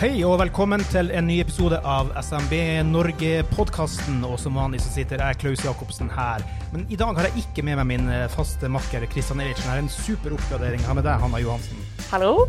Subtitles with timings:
[0.00, 2.54] Hei og velkommen til en ny episode av SMB
[2.88, 4.22] Norge-podkasten.
[4.24, 6.40] Og som vanlig så sitter jeg, Klaus Jacobsen, her.
[6.72, 9.66] Men i dag har jeg ikke med meg min eh, faste makker Kristian Eriksen.
[9.66, 11.82] Jeg har en super oppgradering her med deg, Hanna Johansen.
[12.14, 12.46] Hallo?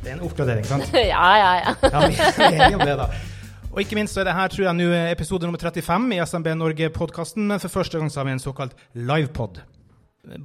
[0.00, 0.96] Det er en oppgradering, sant?
[1.12, 1.74] ja, ja, ja.
[1.92, 3.10] ja vi er enige om det, da.
[3.74, 6.48] Og ikke minst så er det her tror jeg nå episode nummer 35 i SMB
[6.62, 9.60] Norge-podkasten, men for første gang så har vi en såkalt livepod.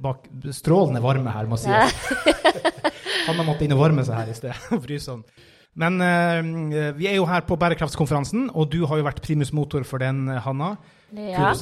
[0.04, 0.28] Bak
[0.60, 2.36] strålende varme her, må jeg si.
[3.30, 5.24] Hanna måtte inn og varme seg her i sted og bry sånn.
[5.78, 9.86] Men uh, vi er jo her på bærekraftskonferansen, og du har jo vært primus motor
[9.86, 10.74] for den, Hanna.
[11.14, 11.52] Ja.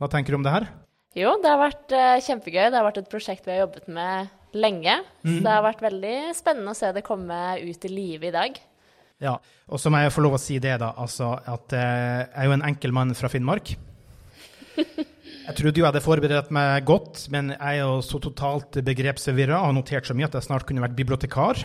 [0.00, 0.68] Hva tenker du om det her?
[1.14, 2.66] Jo, det har vært uh, kjempegøy.
[2.72, 5.00] Det har vært et prosjekt vi har jobbet med lenge.
[5.22, 5.36] Mm.
[5.36, 8.58] Så det har vært veldig spennende å se det komme ut i live i dag.
[9.22, 9.36] Ja,
[9.70, 10.90] og så må jeg få lov å si det, da.
[11.00, 13.76] Altså at uh, jeg er jo en enkel mann fra Finnmark.
[15.44, 19.58] Jeg trodde jo jeg hadde forberedt meg godt, men jeg er jo så totalt begrepsforvirra
[19.58, 21.60] og har notert så mye at jeg snart kunne vært bibliotekar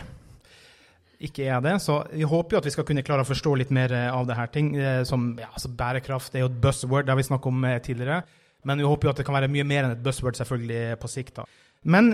[1.20, 1.76] ikke er det.
[1.84, 4.28] Så vi håper jo at vi skal kunne klare å forstå litt mer eh, av
[4.28, 4.50] det her.
[4.54, 7.64] Ting eh, som ja, altså bærekraft er jo et buzzword, det har vi snakket om
[7.68, 8.22] eh, tidligere.
[8.68, 11.10] Men vi håper jo at det kan være mye mer enn et buzzword selvfølgelig på
[11.12, 11.40] sikt.
[11.40, 11.48] da.
[11.88, 12.12] Men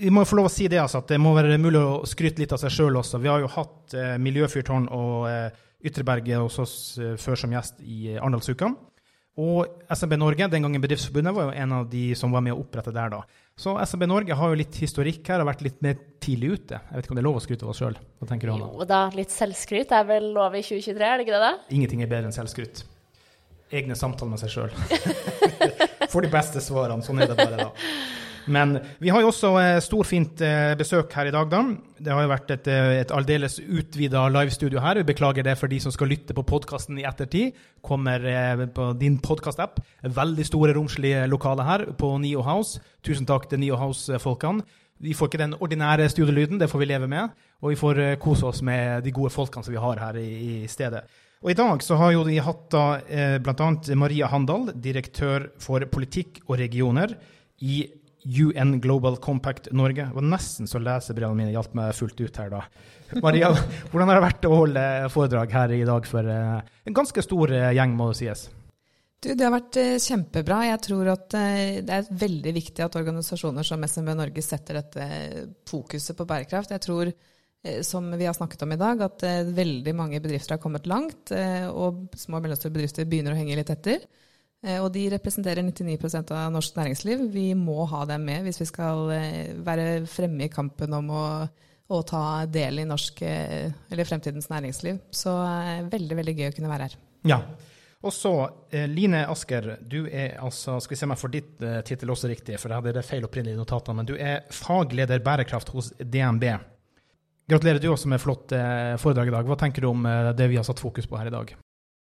[0.00, 2.40] vi må få lov å si det, altså, at det må være mulig å skryte
[2.42, 3.20] litt av seg sjøl også.
[3.20, 7.82] Vi har jo hatt eh, Miljøfyrtårn og eh, Ytreberget hos oss eh, før som gjest
[7.84, 8.70] i Arendalsuka.
[9.40, 12.62] Og SMB Norge, den gangen Bedriftsforbundet, var jo en av de som var med å
[12.62, 13.20] opprette der da.
[13.60, 16.78] Så SMB Norge har jo litt historikk her og vært litt mer tidlig ute.
[16.80, 17.98] Jeg vet ikke om det er lov å skryte av oss sjøl?
[18.48, 21.50] Jo da, litt selvskryt er vel lov i 2023, er det ikke det da?
[21.76, 22.80] Ingenting er bedre enn selvskryt.
[23.76, 24.72] Egne samtaler med seg sjøl.
[26.12, 27.04] For de beste svarene.
[27.04, 27.68] Sånn er det bare da.
[28.50, 31.60] Men vi har jo også eh, storfint eh, besøk her i dag, da.
[32.00, 35.00] Det har jo vært et, eh, et aldeles utvida livestudio her.
[35.00, 37.56] Vi beklager det for de som skal lytte på podkasten i ettertid.
[37.86, 38.26] Kommer
[38.74, 39.80] på din podkast-app.
[40.02, 42.82] Veldig store, romslige lokaler her på Neo House.
[43.06, 44.66] Tusen takk til Neo House-folkene.
[45.00, 47.32] Vi får ikke den ordinære studielyden, det får vi leve med.
[47.64, 50.28] Og vi får kose oss med de gode folkene som vi har her i,
[50.64, 51.06] i stedet.
[51.40, 53.68] Og I dag så har jo de hatt da eh, bl.a.
[53.96, 57.14] Maria Handal, direktør for politikk og regioner
[57.64, 57.86] i
[58.24, 60.04] UN Global Compact Norge.
[60.06, 62.62] Det var nesten så lesebrevene mine hjalp meg fullt ut her da.
[63.24, 63.50] Maria,
[63.90, 67.54] hvordan har det vært å holde foredrag her i dag for uh, en ganske stor
[67.54, 68.46] uh, gjeng, må det sies?
[69.20, 70.60] Du, det har vært uh, kjempebra.
[70.68, 75.10] Jeg tror at det er veldig viktig at organisasjoner som SMB Norge setter dette
[75.70, 76.72] fokuset på bærekraft.
[76.76, 77.12] Jeg tror,
[77.84, 82.06] som vi har snakket om i dag, at veldig mange bedrifter har kommet langt, og
[82.16, 84.06] små og mellomstore bedrifter begynner å henge litt etter.
[84.60, 87.24] Eh, og de representerer 99% av norsk næringsliv.
[87.32, 91.24] Vi må ha dem med hvis vi skal eh, være fremme i kampen om å,
[91.88, 95.00] å ta del i norsk, eh, eller fremtidens næringsliv.
[95.16, 95.34] Så
[95.90, 96.98] veldig, veldig gøy å kunne være her.
[97.30, 97.42] Ja.
[98.00, 98.32] Og så,
[98.88, 102.54] Line Asker, du er altså Skal vi se om jeg får ditt tittel også riktig,
[102.56, 103.98] for jeg hadde det feil opprinnelig i notatene.
[103.98, 106.46] Men du er fagleder bærekraft hos DNB.
[107.52, 108.56] Gratulerer du også med flott
[109.02, 109.52] foredrag i dag.
[109.52, 111.52] Hva tenker du om det vi har satt fokus på her i dag?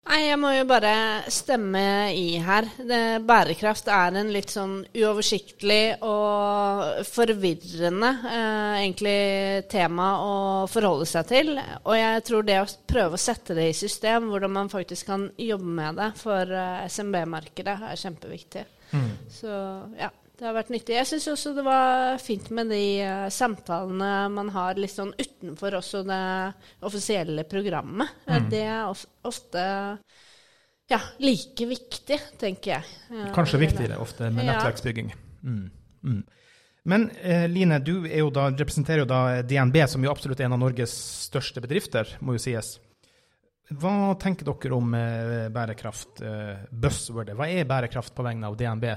[0.07, 0.91] Nei, jeg må jo bare
[1.33, 1.81] stemme
[2.15, 2.67] i her.
[2.79, 9.17] Det, bærekraft er en litt sånn uoversiktlig og forvirrende eh, egentlig
[9.71, 10.37] tema å
[10.71, 11.51] forholde seg til.
[11.83, 15.27] Og jeg tror det å prøve å sette det i system, hvordan man faktisk kan
[15.35, 18.63] jobbe med det for eh, SMB-markedet, er kjempeviktig.
[18.95, 19.11] Mm.
[19.41, 19.51] Så
[19.99, 20.13] ja.
[20.37, 20.93] Det har vært nyttig.
[20.93, 25.79] Jeg syns også det var fint med de uh, samtalene man har litt sånn utenfor
[25.79, 26.21] også det
[26.85, 28.11] offisielle programmet.
[28.29, 28.49] Mm.
[28.51, 29.63] Det er ofte
[30.87, 33.31] ja, like viktig, tenker jeg.
[33.35, 35.09] Kanskje viktigere ofte med nettverksbygging.
[35.43, 35.65] Mm.
[36.05, 36.21] Mm.
[36.87, 40.61] Men eh, Line, du da, representerer jo da DNB, som jo absolutt er en av
[40.61, 40.93] Norges
[41.27, 42.77] største bedrifter, må jo sies.
[43.67, 47.35] Hva tenker dere om eh, bærekraft, eh, buzzwordet?
[47.35, 48.87] Hva er bærekraft på vegne av DNB?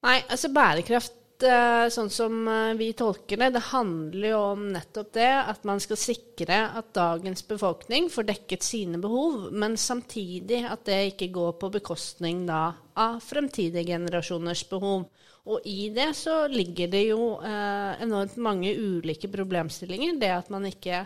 [0.00, 5.10] Nei, altså bærekraft eh, sånn som eh, vi tolker det, det handler jo om nettopp
[5.18, 10.86] det at man skal sikre at dagens befolkning får dekket sine behov, men samtidig at
[10.88, 15.04] det ikke går på bekostning da av fremtidige generasjoners behov.
[15.50, 20.18] Og i det så ligger det jo eh, enormt mange ulike problemstillinger.
[20.20, 21.04] Det at man ikke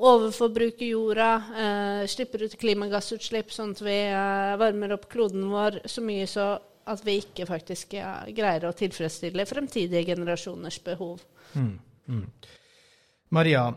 [0.00, 6.04] overforbruker jorda, eh, slipper ut klimagassutslipp sånn at vi eh, varmer opp kloden vår så
[6.04, 6.54] mye så
[6.88, 11.22] at vi ikke faktisk ja, greier å tilfredsstille fremtidige generasjoners behov.
[11.54, 11.74] Mm,
[12.08, 12.24] mm.
[13.36, 13.68] Maria,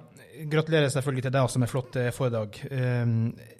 [0.49, 2.57] gratulerer selvfølgelig til deg også med flott eh, foredrag.
[2.71, 3.17] Um,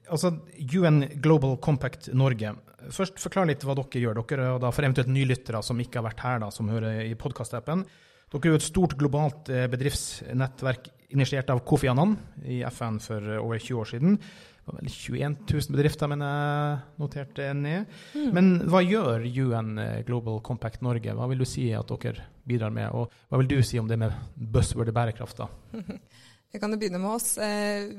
[0.07, 0.34] altså,
[0.74, 2.56] UN Global Compact Norge.
[2.94, 4.24] Først Forklar litt hva dere gjør.
[4.24, 7.13] Dere er da for eventuelt nylyttere som ikke har vært her, da, som hører i
[7.19, 7.86] podkast-appen.
[8.34, 12.16] Dere er jo et stort globalt eh, bedriftsnettverk initiert av Kofi Annan
[12.50, 14.18] i FN for over 20 år siden.
[14.63, 17.95] Det var vel 21 000 bedrifter, men jeg noterte ned.
[18.15, 18.30] Mm.
[18.38, 21.15] Men hva gjør UN eh, Global Compact Norge?
[21.18, 22.95] Hva vil du si at dere bidrar med?
[22.95, 25.44] Og hva vil du si om det med buzzwordet bærekraft?
[25.44, 25.50] da?
[26.54, 27.31] Jeg kan jo begynne med oss.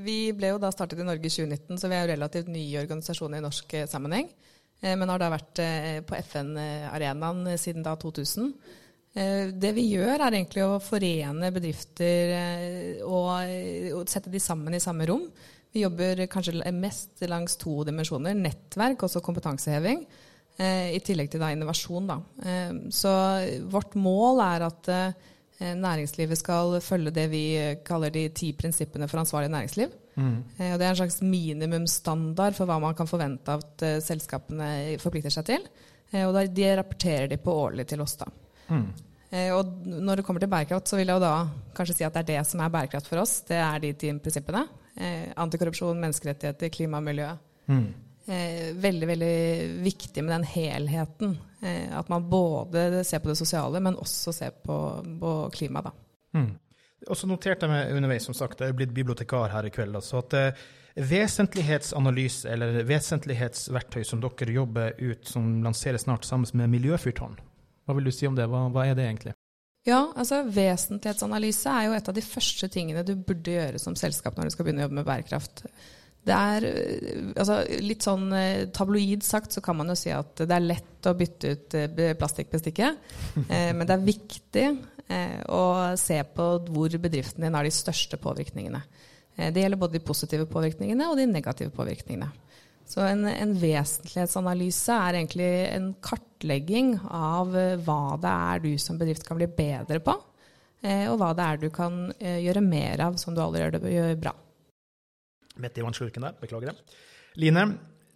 [0.06, 2.84] Vi ble jo da startet i Norge i 2019, så vi er jo relativt nye
[2.84, 4.28] organisasjoner i norsk sammenheng.
[4.84, 5.58] Men har da vært
[6.06, 8.52] på FN-arenaen siden da 2000.
[9.14, 14.82] Eh, det vi gjør, er egentlig å forene bedrifter eh, og, sette de sammen i
[14.82, 15.28] samme rom.
[15.74, 18.36] Vi jobber kanskje mest langs to dimensjoner.
[18.38, 20.04] Nettverk, også kompetanseheving.
[20.56, 22.06] Eh, I tillegg til da innovasjon.
[22.06, 22.18] Da.
[22.94, 23.12] Så
[23.72, 24.90] vårt mål er at
[25.58, 27.44] næringslivet skal følge det vi
[27.86, 29.96] kaller de ti prinsippene for ansvarlig næringsliv.
[30.14, 30.36] Mm.
[30.70, 35.48] Og det er en slags minimumsstandard for hva man kan forvente at selskapene forplikter seg
[35.50, 35.66] til.
[36.22, 38.14] Og de rapporterer de på årlig til oss.
[38.22, 38.30] da.
[38.70, 38.86] Mm.
[39.34, 41.34] Eh, og når det kommer til bærekraft, så vil jeg jo da
[41.74, 43.40] kanskje si at det er det som er bærekraft for oss.
[43.48, 44.64] Det er de ti prinsippene.
[44.96, 47.30] Eh, antikorrupsjon, menneskerettigheter, klima og miljø.
[47.66, 47.86] Mm.
[48.26, 49.34] Eh, veldig, veldig
[49.84, 51.38] viktig med den helheten.
[51.62, 54.78] Eh, at man både ser på det sosiale, men også ser på,
[55.20, 55.92] på klima, da.
[56.38, 56.52] Mm.
[57.04, 59.98] Og så noterte jeg meg underveis, som sagt, jeg er blitt bibliotekar her i kveld.
[59.98, 60.64] altså at eh,
[60.94, 67.34] Vesentlighetsanalyse, eller vesentlighetsverktøy som dere jobber ut, som lanseres snart sammen med Miljøfyrtårn,
[67.84, 68.46] hva vil du si om det?
[68.48, 69.33] Hva, hva er det egentlig?
[69.84, 74.36] Ja, altså Vesentlighetsanalyse er jo et av de første tingene du burde gjøre som selskap
[74.36, 75.66] når du skal begynne å jobbe med bærekraft.
[76.24, 76.66] Det er
[77.36, 81.08] altså, Litt sånn eh, tabloid sagt så kan man jo si at det er lett
[81.08, 83.10] å bytte ut eh, plastikkbestikket.
[83.44, 84.66] Eh, men det er viktig
[85.52, 85.64] å
[86.00, 88.78] se på hvor bedriften din har de største påvirkningene.
[89.36, 92.30] Det gjelder både de positive påvirkningene og de negative påvirkningene.
[92.86, 99.00] Så en, en, vesentlighetsanalyse er egentlig en kartlegging av eh, hva det er du som
[99.00, 100.14] bedrift kan bli bedre på,
[100.84, 104.14] eh, og hva det er du kan eh, gjøre mer av som du allerede gjør
[104.20, 104.34] bra.
[105.64, 107.00] Mette i vannslurken der, beklager det.
[107.40, 107.66] Line,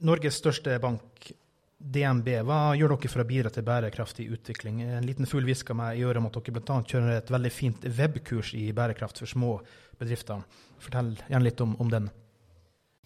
[0.05, 1.33] Norges største bank,
[1.79, 4.81] DNB, hva gjør dere for å bidra til bærekraftig utvikling?
[4.83, 6.79] En liten fugl hviska meg i øret om at dere bl.a.
[6.83, 9.53] kjører et veldig fint webkurs i bærekraft for små
[9.99, 10.43] bedrifter.
[10.83, 12.11] Fortell gjerne litt om, om den.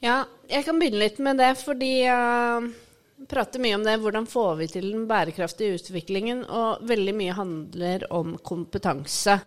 [0.03, 4.01] Ja, jeg kan begynne litt med det, fordi jeg prater mye om det.
[4.03, 6.43] Hvordan får vi til den bærekraftige utviklingen?
[6.43, 9.39] Og veldig mye handler om kompetanse.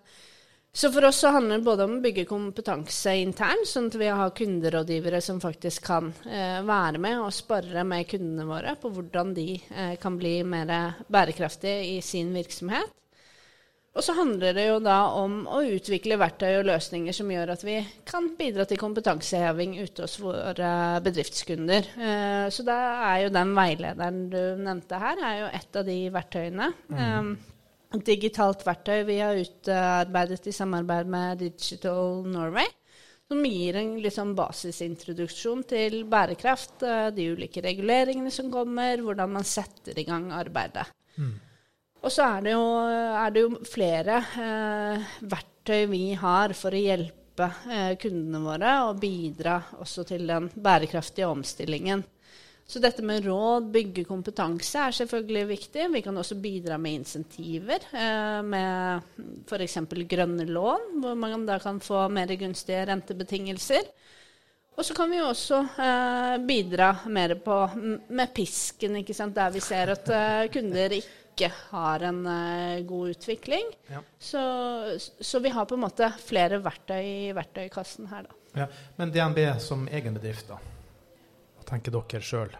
[0.75, 4.07] Så for oss så handler det både om å bygge kompetanse internt, sånn at vi
[4.11, 9.31] har kunderådgivere som faktisk kan eh, være med og spare med kundene våre på hvordan
[9.35, 10.71] de eh, kan bli mer
[11.07, 12.91] bærekraftige i sin virksomhet.
[13.95, 17.61] Og så handler det jo da om å utvikle verktøy og løsninger som gjør at
[17.63, 17.77] vi
[18.07, 20.71] kan bidra til kompetanseheving ute hos våre
[21.05, 21.87] bedriftskunder.
[21.95, 22.77] Eh, så da
[23.13, 26.69] er jo den veilederen du nevnte her, er jo et av de verktøyene.
[26.91, 27.31] Mm.
[27.95, 32.67] Eh, digitalt verktøy vi har utarbeidet i samarbeid med Digital Norway.
[33.31, 39.47] Som gir en liksom basisintroduksjon til bærekraft, eh, de ulike reguleringene som kommer, hvordan man
[39.47, 40.89] setter i gang arbeidet.
[41.15, 41.37] Mm.
[42.05, 42.65] Og så er det jo,
[43.17, 48.99] er det jo flere eh, verktøy vi har for å hjelpe eh, kundene våre og
[49.01, 52.05] bidra også til den bærekraftige omstillingen.
[52.65, 55.89] Så dette med råd, bygge kompetanse er selvfølgelig viktig.
[55.93, 59.11] Vi kan også bidra med insentiver, eh, med
[59.49, 59.77] f.eks.
[60.09, 63.89] grønne lån, hvor man da kan få mer gunstige rentebetingelser.
[64.75, 67.59] Og så kan vi også eh, bidra mer på,
[68.09, 73.69] med pisken, der vi ser at eh, kunder ikke ikke har en uh, god utvikling.
[73.91, 74.01] Ja.
[74.17, 74.41] Så,
[74.99, 78.41] så, vi har på en måte flere verktøy i verktøykassen her, da.
[78.55, 78.69] Ja.
[78.95, 80.61] Men DNB som egen bedrift, da?
[81.57, 82.55] Hva tenker dere sjøl?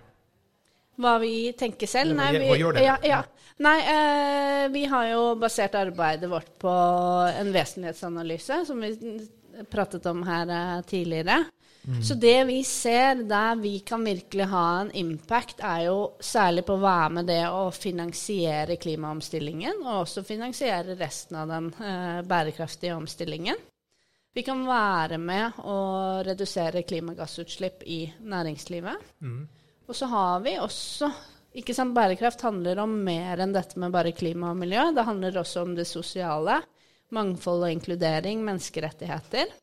[1.00, 2.15] Hva vi tenker selv?
[2.15, 2.84] Nei, vi?
[2.84, 3.24] Ja, ja.
[3.63, 6.72] Nei, eh, vi har jo basert arbeidet vårt på
[7.32, 8.94] en vesentlighetsanalyse, som vi
[9.72, 11.44] pratet om her eh, tidligere.
[11.87, 11.99] Mm.
[12.03, 16.77] Så det vi ser der vi kan virkelig ha en impact, er jo særlig på
[16.77, 22.97] å være med det å finansiere klimaomstillingen, og også finansiere resten av den eh, bærekraftige
[22.97, 23.61] omstillingen.
[24.35, 25.77] Vi kan være med å
[26.25, 29.13] redusere klimagassutslipp i næringslivet.
[29.23, 29.45] Mm.
[29.85, 31.11] Og så har vi også
[31.55, 34.89] ikke sant, Bærekraft handler om mer enn dette med bare klima og miljø.
[34.91, 36.59] Det handler også om det sosiale.
[37.15, 39.53] Mangfold og inkludering, menneskerettigheter.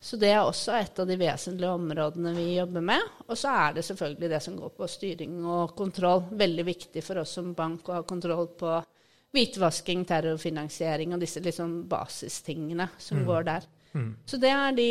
[0.00, 3.00] Så det er også et av de vesentlige områdene vi jobber med.
[3.26, 6.22] Og så er det selvfølgelig det som går på styring og kontroll.
[6.36, 8.82] Veldig viktig for oss som bank å ha kontroll på
[9.36, 13.26] hvitvasking, terrorfinansiering og disse liksom basistingene som mm.
[13.26, 13.62] går der.
[13.96, 14.10] Mm.
[14.28, 14.90] Så det er de,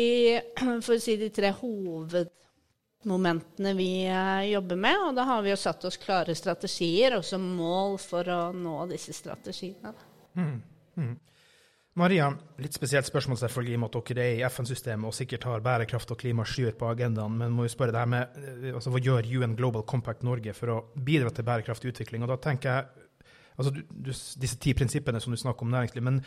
[0.84, 4.96] for å si, de tre hovedmomentene vi eh, jobber med.
[5.08, 8.76] Og da har vi jo satt oss klare strategier og som mål for å nå
[8.90, 9.94] disse strategiene.
[10.36, 11.14] Mm.
[11.96, 12.26] Maria,
[12.60, 15.62] litt spesielt spørsmål selvfølgelig i og med at dere er i FN-systemet og sikkert har
[15.64, 18.92] bærekraft og klima skyet på agendaen, men må jo spørre det her med eh, altså,
[18.92, 20.76] hva gjør UN Global Compact Norge for å
[21.06, 22.26] bidra til bærekraftig utvikling?
[22.26, 26.04] Og da tenker jeg, altså du, du, Disse ti prinsippene som du snakker om næringsliv,
[26.04, 26.20] men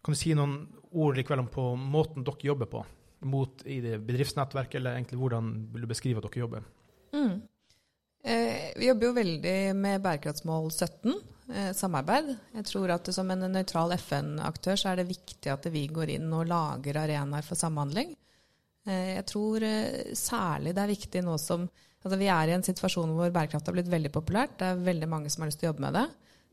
[0.00, 0.60] kan du si noen
[0.94, 2.84] ord likevel om på måten dere jobber på?
[3.26, 6.70] Mot i det bedriftsnettverket, eller egentlig hvordan vil du beskrive at dere jobber?
[7.18, 7.34] Mm.
[8.30, 11.20] Eh, vi jobber jo veldig med bærekraftsmål 17 eh,
[11.74, 12.28] samarbeid.
[12.54, 16.28] Jeg tror at Som en nøytral FN-aktør så er det viktig at vi går inn
[16.36, 18.14] og lager arenaer for samhandling.
[18.88, 21.68] Eh, jeg tror eh, særlig det er viktig nå som
[22.00, 24.54] altså Vi er i en situasjon hvor bærekraft har blitt veldig populært.
[24.56, 26.04] Det er veldig mange som har lyst til å jobbe med det.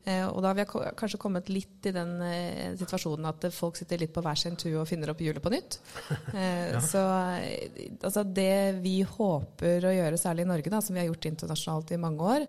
[0.04, 0.66] Eh, og da har vi
[1.00, 4.76] kanskje kommet litt i den eh, situasjonen at folk sitter litt på hver sin tue
[4.76, 5.78] og finner opp hjulet på nytt.
[6.36, 6.82] ja.
[6.84, 11.30] Så altså det vi håper å gjøre, særlig i Norge, da, som vi har gjort
[11.32, 12.44] internasjonalt i mange år,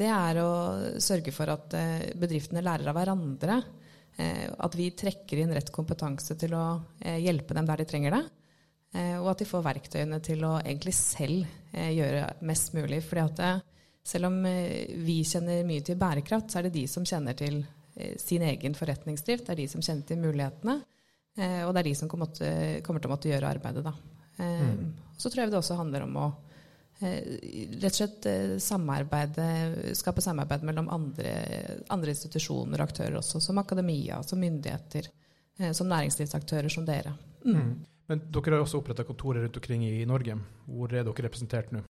[0.00, 0.50] det er å
[1.02, 3.60] sørge for at eh, bedriftene lærer av hverandre.
[4.16, 6.64] Eh, at vi trekker inn rett kompetanse til å
[7.00, 8.26] eh, hjelpe dem der de trenger det.
[8.90, 12.96] Og at de får verktøyene til å egentlig selv gjøre mest mulig.
[13.06, 13.60] fordi at
[14.02, 17.60] selv om vi kjenner mye til bærekraft, så er det de som kjenner til
[18.18, 19.46] sin egen forretningsdrift.
[19.46, 20.74] Det er de som kjenner til mulighetene.
[21.38, 23.94] Og det er de som kommer til, å måtte gjøre arbeidet, da.
[24.42, 24.90] Mm.
[25.14, 26.26] Så tror jeg det også handler om å
[27.00, 31.32] rett og slett eh, samarbeide, skape samarbeid mellom andre,
[31.88, 35.08] andre, institusjoner og aktører også, som akademia, som myndigheter,
[35.58, 37.14] eh, som næringslivsaktører som dere.
[37.44, 37.56] Mm.
[37.56, 37.72] Mm.
[38.10, 40.36] Men dere har også oppretta kontorer rundt omkring i Norge.
[40.66, 41.84] Hvor er dere representert nå?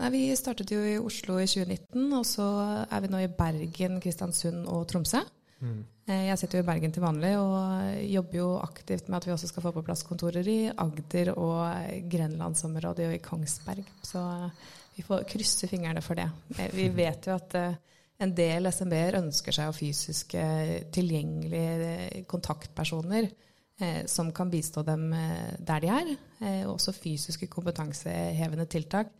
[0.00, 2.46] Nei, vi startet jo i Oslo i 2019, og så
[2.86, 5.20] er vi nå i Bergen, Kristiansund og Tromsø.
[5.62, 5.82] Mm.
[6.10, 9.34] Eh, jeg sitter jo i Bergen til vanlig og jobber jo aktivt med at vi
[9.34, 13.86] også skal få på plass kontorer i Agder og Grenlandsområdet og i Kongsberg.
[14.02, 14.22] Så
[14.96, 16.26] vi får krysse fingrene for det.
[16.58, 17.78] Eh, vi vet jo at eh,
[18.22, 20.42] en del SMB-er ønsker seg fysiske,
[20.94, 23.32] tilgjengelige kontaktpersoner
[24.06, 26.10] som kan bistå dem der de er.
[26.70, 29.10] Også fysiske kompetansehevende tiltak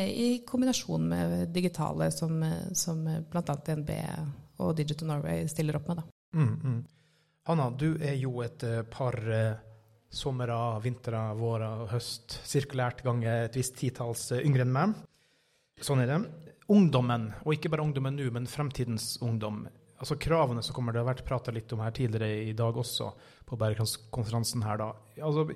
[0.00, 2.38] i kombinasjon med digitale, som,
[2.72, 3.58] som bl.a.
[3.66, 3.92] DNB
[4.62, 6.02] og Digital Norway stiller opp med.
[6.02, 6.04] Da.
[6.36, 6.80] Mm, mm.
[7.46, 9.58] Hanna, du er jo et uh, par eh,
[10.10, 14.96] somre, vintre, våre og høst sirkulært ganger et visst titalls uh, yngre enn meg.
[15.84, 16.20] Sånn er det.
[16.72, 19.66] Ungdommen, og ikke bare ungdommen nå, men fremtidens ungdom.
[19.96, 23.12] Altså Kravene som kommer, det har vært prata litt om her tidligere i dag også,
[23.46, 24.90] på bærekraftskonferansen her, da.
[25.22, 25.46] Altså,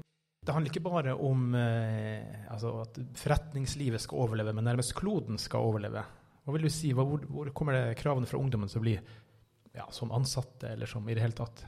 [0.47, 5.67] det handler ikke bare om eh, altså at forretningslivet skal overleve, men nærmest kloden skal
[5.69, 6.05] overleve.
[6.45, 9.87] Hva vil du si, hvor, hvor, kommer det kravene fra ungdommen til å bli ja,
[9.95, 11.67] som ansatte, eller som i det hele tatt?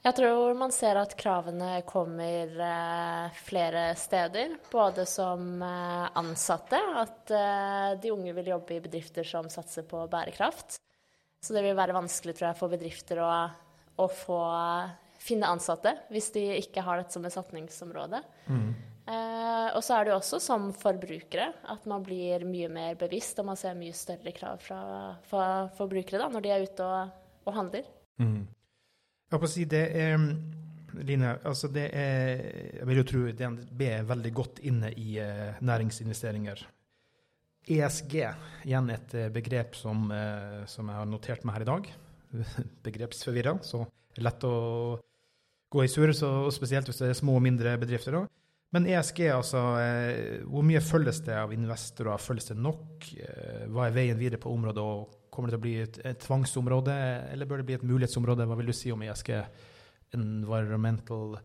[0.00, 4.54] Jeg tror man ser at kravene kommer eh, flere steder.
[4.72, 10.06] Både som eh, ansatte, at eh, de unge vil jobbe i bedrifter som satser på
[10.08, 10.78] bærekraft.
[11.44, 13.30] Så det vil være vanskelig tror jeg, for bedrifter å,
[14.00, 14.40] å få
[15.20, 18.22] finne ansatte hvis de ikke har dette som et satningsområde.
[18.48, 18.70] Mm.
[19.10, 23.40] Eh, og så er det jo også som forbrukere at man blir mye mer bevisst,
[23.42, 24.80] og man ser mye større krav fra,
[25.78, 27.14] forbrukere da, når de er ute og,
[27.48, 27.88] og handler.
[28.22, 28.44] Mm.
[29.30, 30.18] Jeg å si det er
[30.90, 32.40] Line, altså det er,
[32.80, 36.64] jeg vil jo tro DNB er veldig godt inne i eh, næringsinvesteringer.
[37.70, 38.16] ESG,
[38.66, 41.90] igjen et uh, begrep som, eh, som, jeg har notert meg her i dag.
[42.86, 43.84] Begrepsforvirra, så
[44.18, 44.54] lett å
[45.70, 46.10] gå i surr,
[46.50, 48.18] spesielt hvis det er små og mindre bedrifter.
[48.22, 48.39] Også.
[48.70, 52.22] Men ESG, altså, eh, hvor mye følges det av investorer?
[52.22, 53.08] Følges det nok?
[53.18, 54.84] Eh, hva er veien videre på området?
[54.84, 56.94] og Kommer det til å bli et, et tvangsområde,
[57.32, 58.46] eller bør det bli et mulighetsområde?
[58.46, 59.32] Hva vil du si om ESG?
[60.14, 61.36] Environmental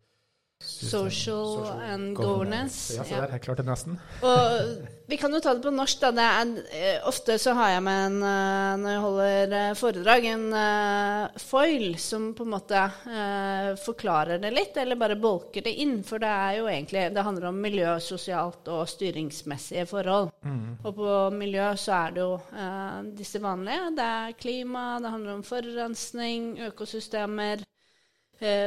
[0.64, 2.94] Social, social and governance.
[2.96, 3.98] Ja, så der, jeg klarte det nesten.
[4.24, 6.12] Og vi kan jo ta det på norsk, da.
[6.16, 10.46] Er, eh, ofte så har jeg med en, eh, når jeg holder eh, foredrag, en
[10.56, 16.00] uh, foil som på en måte uh, forklarer det litt, eller bare bolker det inn.
[16.08, 20.32] For det er jo egentlig Det handler om miljø, sosialt og styringsmessige forhold.
[20.48, 20.80] Mm.
[20.86, 23.92] Og på miljø så er det jo uh, disse vanlige.
[24.00, 27.68] Det er klima, det handler om forurensning, økosystemer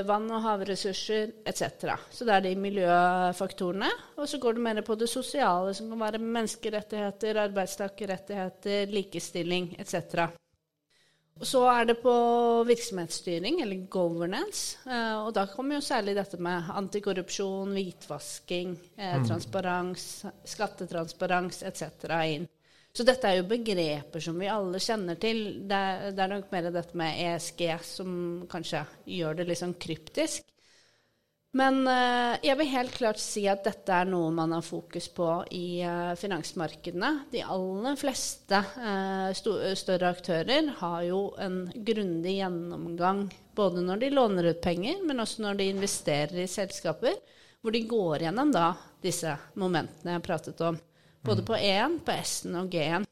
[0.08, 1.92] vann- og havressurser etc.
[2.10, 3.90] Så det er de miljøfaktorene.
[4.16, 10.30] Og så går det mer på det sosiale, som kan være menneskerettigheter, arbeidstakerrettigheter, likestilling etc.
[11.38, 12.12] Så er det på
[12.66, 14.78] virksomhetsstyring, eller governance.
[14.90, 21.84] Eh, og da kommer jo særlig dette med antikorrupsjon, hvitvasking, eh, transparens, skattetransparens etc.
[22.26, 22.48] inn.
[22.97, 25.42] Så dette er jo begreper som vi alle kjenner til.
[25.71, 25.83] Det
[26.16, 28.12] det er nok mer dette med ESG som
[28.50, 28.85] kanskje
[29.18, 30.47] gjør det litt sånn kryptisk.
[31.57, 35.28] Men uh, jeg vil helt klart si at dette er noe man har fokus på
[35.57, 37.12] i uh, finansmarkedene.
[37.33, 43.25] De aller fleste uh, større aktører har jo en grundig gjennomgang
[43.57, 47.16] både når de låner ut penger, men også når de investerer i selskaper,
[47.62, 48.68] hvor de går gjennom da
[49.02, 50.76] disse momentene jeg pratet om.
[51.25, 53.06] Både på E-en, på S-en og G-en.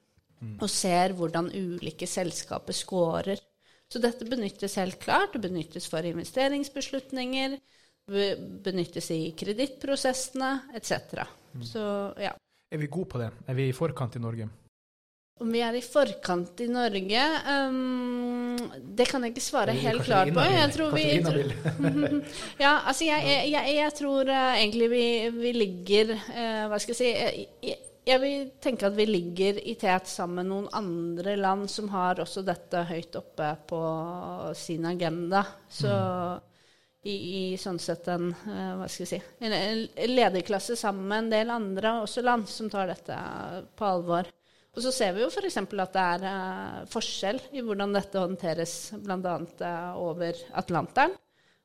[0.60, 3.40] Og ser hvordan ulike selskaper scorer.
[3.88, 5.32] Så dette benyttes helt klart.
[5.34, 7.56] Det benyttes for investeringsbeslutninger,
[8.66, 11.24] benyttes i kredittprosessene etc.
[11.64, 11.82] Så
[12.20, 12.34] ja.
[12.70, 13.32] Er vi gode på det?
[13.46, 14.48] Er vi i forkant i Norge?
[15.36, 17.22] Om vi er i forkant i Norge
[17.68, 18.54] um,
[18.96, 20.44] Det kan jeg ikke svare helt klart på.
[20.48, 21.04] Jeg tror vi
[22.64, 25.04] Ja, altså jeg, jeg, jeg, tror uh, egentlig vi,
[25.36, 27.74] vi ligger uh, Hva skal jeg si
[28.06, 32.20] jeg, vil tenke at vi ligger i tet sammen med noen andre land som har
[32.22, 33.80] også dette høyt oppe på
[34.58, 35.42] sin agenda.
[35.68, 35.90] Så
[37.06, 41.34] i, i sånn sett en uh, hva skal jeg si, en, lederklasse sammen med en
[41.34, 43.18] del andre også land som tar dette
[43.78, 44.30] på alvor.
[44.76, 45.56] Og så ser vi jo f.eks.
[45.62, 49.36] at det er uh, forskjell i hvordan dette håndteres bl.a.
[49.60, 51.14] Uh, over Atlanteren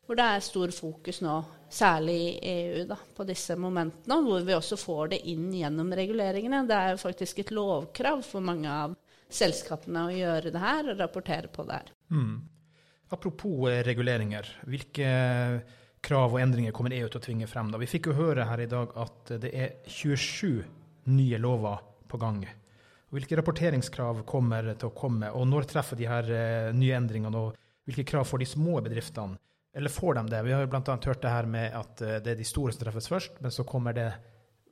[0.05, 1.33] hvor det er stor fokus nå,
[1.71, 6.65] særlig i EU, da, på disse momentene, hvor vi også får det inn gjennom reguleringene.
[6.67, 8.95] Det er jo faktisk et lovkrav for mange av
[9.31, 11.93] selskapene å gjøre det her og rapportere på det her.
[12.11, 12.35] Mm.
[13.11, 15.11] Apropos eh, reguleringer, hvilke
[16.01, 17.71] krav og endringer kommer EU til å tvinge frem?
[17.71, 17.79] Da?
[17.79, 20.63] Vi fikk jo høre her i dag at det er 27
[21.11, 21.79] nye lover
[22.11, 22.43] på gang.
[23.11, 27.87] Hvilke rapporteringskrav kommer til å komme, og når treffer de her eh, nye endringene, og
[27.87, 29.39] hvilke krav får de små bedriftene?
[29.73, 30.41] Eller får de det?
[30.43, 30.97] Vi har jo bl.a.
[31.05, 33.63] hørt det her med at eh, det er de store som treffes først, men så
[33.67, 34.09] kommer det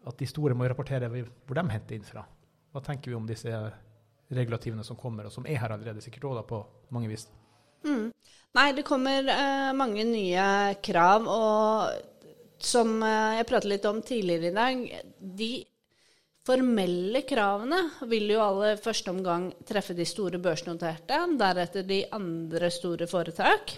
[0.08, 2.26] at de store må rapportere hvor de henter inn fra.
[2.74, 3.54] Hva tenker vi om disse
[4.30, 6.62] regulativene som kommer, og som er her allerede, sikkert òg på
[6.94, 7.26] mange vis?
[7.88, 8.12] Mm.
[8.58, 10.46] Nei, det kommer uh, mange nye
[10.86, 14.86] krav, og som uh, jeg pratet litt om tidligere i dag,
[15.20, 15.52] de
[16.46, 23.10] formelle kravene vil jo alle første omgang treffe de store børsnoterte, deretter de andre store
[23.10, 23.78] foretak.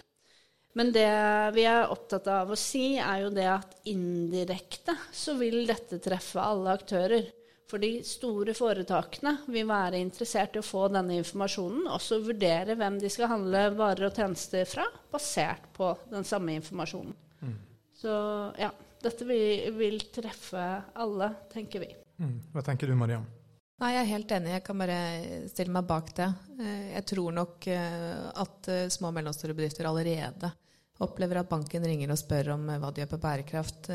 [0.77, 1.12] Men det
[1.55, 6.39] vi er opptatt av å si, er jo det at indirekte så vil dette treffe
[6.39, 7.27] alle aktører.
[7.71, 12.97] For de store foretakene vil være interessert i å få denne informasjonen, også vurdere hvem
[12.99, 17.15] de skal handle varer og tjenester fra, basert på den samme informasjonen.
[17.39, 17.60] Mm.
[18.01, 18.15] Så
[18.60, 20.65] ja, dette vil, vil, treffe
[20.99, 21.93] alle, tenker vi.
[22.19, 22.36] Mm.
[22.51, 23.23] Hva tenker du, Mariam?
[23.82, 24.52] Nei, Jeg er helt enig.
[24.54, 24.98] Jeg kan bare
[25.50, 26.28] stille meg bak det.
[26.62, 30.52] Eh, jeg tror nok eh, at eh, små og mellomstore bedrifter allerede
[31.02, 33.89] opplever at banken ringer og spør om hva de gjør på bærekraft.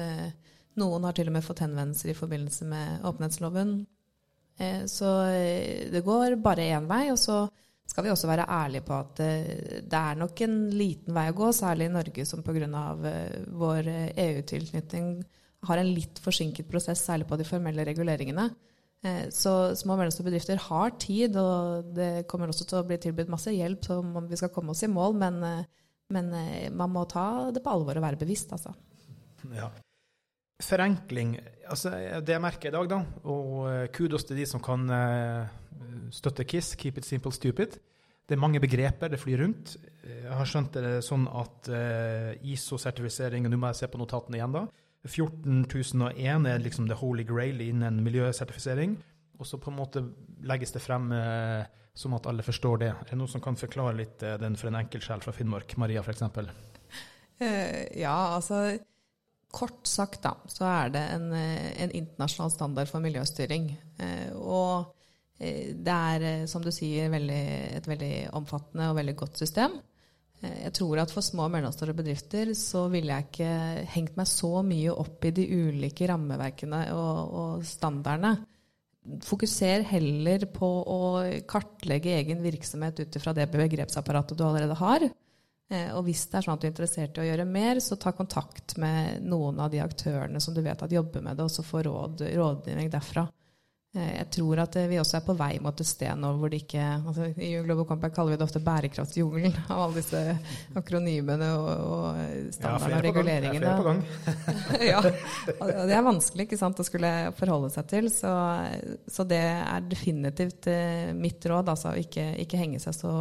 [0.81, 3.71] Noen har til og med fått henvendelser i forbindelse med åpenhetsloven.
[4.91, 5.13] Så
[5.93, 7.05] det går bare én vei.
[7.13, 7.45] Og så
[7.87, 11.53] skal vi også være ærlige på at det er nok en liten vei å gå,
[11.55, 12.83] særlig i Norge som pga.
[13.55, 13.93] vår
[14.27, 15.15] EU-tilknytning
[15.71, 18.51] har en litt forsinket prosess, særlig på de formelle reguleringene.
[19.07, 22.99] Eh, så små og mellomstore bedrifter har tid, og det kommer også til å bli
[23.01, 25.67] tilbudt masse hjelp om vi skal komme oss i mål, men, eh,
[26.15, 28.75] men eh, man må ta det på alvor og være bevisst, altså.
[29.55, 29.71] Ja.
[30.65, 31.37] Forenkling,
[31.69, 31.93] altså
[32.25, 34.89] det jeg merker i dag, da, og kudos til de som kan
[36.09, 37.77] støtte KISS, Keep it simple stupid.
[38.27, 39.75] Det er mange begreper det flyr rundt.
[40.01, 41.69] Jeg har skjønt det sånn at
[42.41, 44.65] ISO-sertifisering, og nå må jeg se på notatene igjen, da
[45.09, 48.97] 14001 er liksom the holy grail innen miljøsertifisering.
[49.39, 50.03] Og så på en måte
[50.49, 51.67] legges det frem eh,
[51.97, 52.91] som at alle forstår det.
[52.93, 55.77] Er det noen som kan forklare litt eh, den for en enkeltsjel fra Finnmark?
[55.81, 56.25] Maria, f.eks.
[57.37, 58.79] Uh, ja, altså
[59.57, 63.71] Kort sagt da, så er det en, eh, en internasjonal standard for miljøstyring.
[64.01, 64.93] Uh, og
[65.37, 67.43] det er, som du sier, veldig,
[67.77, 69.75] et veldig omfattende og veldig godt system.
[70.47, 73.53] Eh, jeg tror at for små og mellomstore bedrifter så ville jeg ikke
[73.97, 78.37] hengt meg så mye opp i de ulike rammeverkene og, og standardene.
[79.23, 81.01] Fokuser heller på å
[81.47, 85.07] kartlegge egen virksomhet ut ifra det begrepsapparatet du allerede har.
[85.71, 87.99] Eh, og hvis det er sånn at du er interessert i å gjøre mer, så
[87.99, 91.55] ta kontakt med noen av de aktørene som du vet at jobber med det, og
[91.55, 93.27] så få råd, rådgivning derfra.
[93.97, 96.63] Eh, jeg tror at vi også er på vei mot et sted nå hvor det
[96.65, 100.23] ikke altså I Global Compact kaller vi det ofte bærekraftsjungelen av alle disse
[100.77, 103.65] akronymene og, og standardene og reguleringene.
[103.65, 104.03] Ja, flere på gang.
[104.91, 105.01] ja,
[105.57, 108.11] og det er vanskelig ikke sant, å skulle forholde seg til.
[108.13, 108.35] Så,
[109.11, 111.73] så det er definitivt eh, mitt råd.
[111.73, 113.17] altså Ikke, ikke henge seg så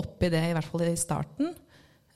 [0.00, 1.54] opp i det, i hvert fall i starten.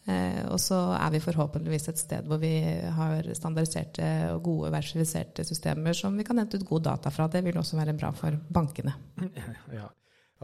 [0.05, 2.53] Eh, og så er vi forhåpentligvis et sted hvor vi
[2.93, 7.29] har standardiserte og gode versifiserte systemer som vi kan hente ut god data fra.
[7.33, 8.97] Det vil også være bra for bankene.
[9.75, 9.89] Ja,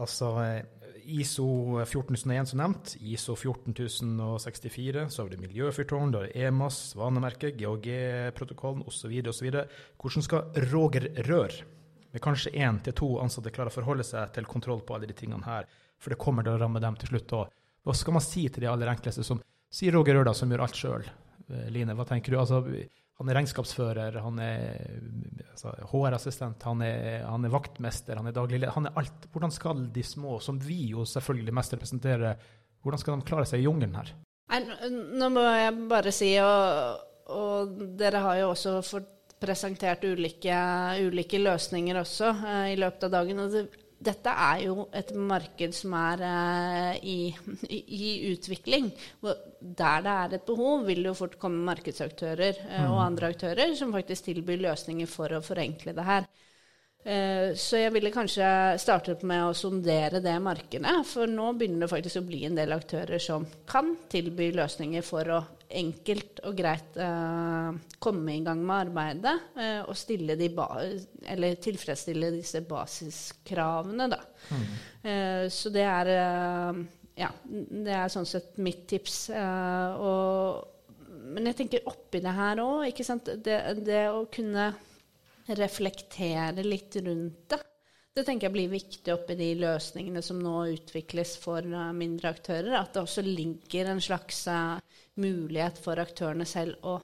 [0.01, 0.63] altså eh,
[1.21, 1.45] ISO
[1.85, 8.85] 14001 som nevnt, ISO 14064, så har vi miljøfyrtårn, da er det EMAS, svanemerket, GHG-protokollen
[8.89, 9.13] osv.
[9.29, 9.49] osv.
[10.01, 11.55] Hvordan skal Roger Rør,
[12.11, 15.17] med kanskje én til to ansatte, klare å forholde seg til kontroll på alle de
[15.17, 15.69] tingene her?
[16.01, 17.57] For det kommer til å ramme dem til slutt òg.
[17.85, 20.79] Hva skal man si til de aller enkleste som sier Roger Ørda som gjør alt
[20.79, 21.07] sjøl?
[21.71, 22.39] Line, hva tenker du?
[22.39, 22.61] Altså,
[23.21, 24.61] han er regnskapsfører, han er
[25.51, 26.83] altså, HR-assistent, han,
[27.27, 28.73] han, er vaktmester, han er daglig leder.
[28.77, 29.27] Han er alt.
[29.33, 32.39] Hvordan skal de små, som vi jo selvfølgelig mest representerer,
[32.81, 34.13] hvordan skal de klare seg i jungelen her?
[34.91, 40.57] Nå må jeg bare si, og, og dere har jo også fått presentert ulike,
[41.01, 43.39] ulike løsninger også uh, i løpet av dagen.
[43.41, 43.63] og det
[44.01, 47.31] dette er jo et marked som er uh, i,
[47.69, 48.89] i, utvikling.
[49.21, 53.03] Der det er et behov, vil det jo fort komme markedsaktører uh, og mm.
[53.05, 56.29] andre aktører som faktisk tilbyr løsninger for å forenkle det her.
[57.01, 58.49] Uh, så jeg ville kanskje
[58.81, 62.73] startet med å sondere det markedet, for nå begynner det faktisk å bli en del
[62.77, 65.41] aktører som kan tilby løsninger for å
[65.77, 69.95] enkelt og greit uh, komme i gang med arbeidet uh, og
[70.39, 70.49] de
[71.61, 74.09] tilfredsstille disse basiskravene.
[74.11, 74.19] Da.
[74.51, 74.67] Mm.
[75.05, 76.11] Uh, så det er
[77.21, 79.17] ja, det er sånn sett mitt tips.
[79.29, 80.95] Og,
[81.35, 82.87] men jeg tenker oppi det her òg,
[83.45, 84.71] det, det å kunne
[85.51, 87.59] reflektere litt rundt det.
[88.11, 91.63] Det tenker jeg blir viktig oppi de løsningene som nå utvikles for
[91.95, 92.73] mindre aktører.
[92.79, 94.41] At det også ligger en slags
[95.21, 96.97] mulighet for aktørene selv å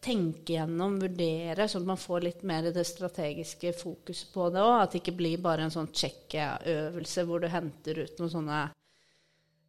[0.00, 4.76] tenke gjennom, vurdere, sånn at man får litt mer det strategiske fokuset på det òg.
[4.80, 8.60] At det ikke blir bare en sånn sjekkeøvelse hvor du henter ut noen sånne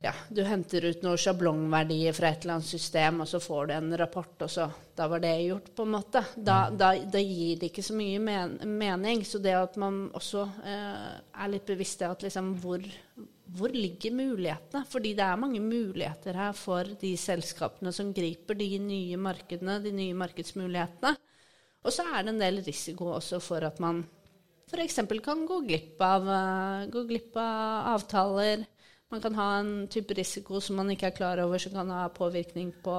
[0.02, 3.74] ja, du henter ut noen sjablongverdier fra et eller annet system, og så får du
[3.76, 6.24] en rapport, og så Da var det gjort, på en måte.
[6.36, 6.78] Da, mm.
[6.78, 9.24] da, da gir det ikke så mye men, mening.
[9.26, 11.06] Så det at man også eh,
[11.44, 12.84] er litt bevisst det at liksom hvor,
[13.58, 14.86] hvor ligger mulighetene?
[14.88, 19.92] Fordi det er mange muligheter her for de selskapene som griper de nye markedene, de
[19.96, 21.16] nye markedsmulighetene.
[21.82, 24.04] Og så er det en del risiko også for at man
[24.72, 25.02] f.eks.
[25.24, 28.64] kan gå glipp, av, uh, gå glipp av avtaler.
[29.12, 32.06] Man kan ha en type risiko som man ikke er klar over, som kan ha
[32.16, 32.96] påvirkning på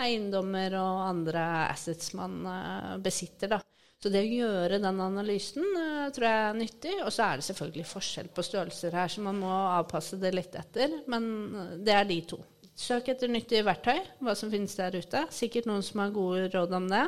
[0.00, 3.58] eiendommer og andre assets man uh, besitter.
[3.58, 3.60] da.
[4.02, 6.94] Så det å gjøre den analysen uh, tror jeg er nyttig.
[7.04, 10.56] Og så er det selvfølgelig forskjell på størrelser her, så man må avpasse det litt
[10.58, 10.96] etter.
[11.12, 12.40] Men uh, det er de to.
[12.82, 15.26] Søk etter nyttige verktøy, hva som finnes der ute.
[15.30, 17.04] Sikkert noen som har gode råd om det.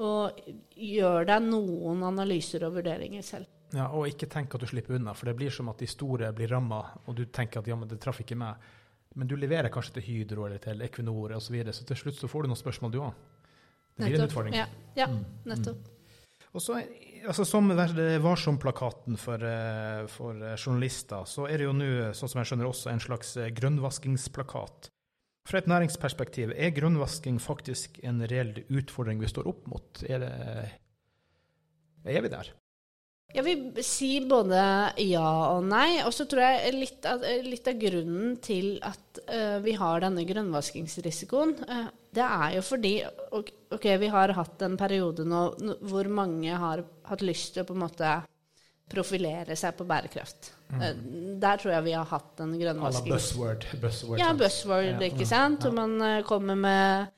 [0.00, 0.36] Og
[0.76, 3.48] gjør deg noen analyser og vurderinger selv.
[3.72, 6.32] Ja, Og ikke tenk at du slipper unna, for det blir som at de store
[6.34, 8.58] blir ramma, og du tenker at ja, men det traff ikke meg.
[9.14, 12.18] Men du leverer kanskje til Hydro eller til Equinor osv., så, videre, så til slutt
[12.18, 13.24] så får du noen spørsmål, du òg.
[13.96, 14.58] Det blir en utfordring.
[14.58, 14.66] Ja,
[14.98, 15.24] ja mm.
[15.50, 15.80] nettopp.
[15.80, 15.99] Mm.
[16.50, 16.80] Og så,
[17.26, 22.40] altså Som Varsom-plakaten for, eh, for, eh, journalister, så er det jo nå, sånn som
[22.40, 24.90] jeg skjønner, også en slags eh, grønnvaskingsplakat.
[25.48, 30.02] Fra et næringsperspektiv, er grønnvasking faktisk en reell utfordring vi står opp mot?
[30.06, 30.34] Er, det,
[32.04, 32.50] er vi der?
[33.30, 34.60] Jeg vil si både
[35.04, 36.00] ja og nei.
[36.06, 40.24] Og så tror jeg litt av, litt av, grunnen til at uh, vi har denne
[40.26, 45.44] grønnvaskingsrisikoen, uh, det er jo fordi ok, vi har hatt en periode nå
[45.86, 48.16] hvor mange har hatt lyst til å på en måte
[48.90, 50.50] profilere seg på bærekraft.
[50.72, 50.82] Mm.
[50.82, 51.06] Uh,
[51.46, 53.14] der tror jeg vi har hatt en grønnvasking.
[53.14, 53.70] Buzzword.
[53.78, 54.18] buzzword.
[54.18, 55.06] Ja, buzzword, ja.
[55.06, 55.62] ikke sant.
[55.62, 57.14] Hvor man kommer med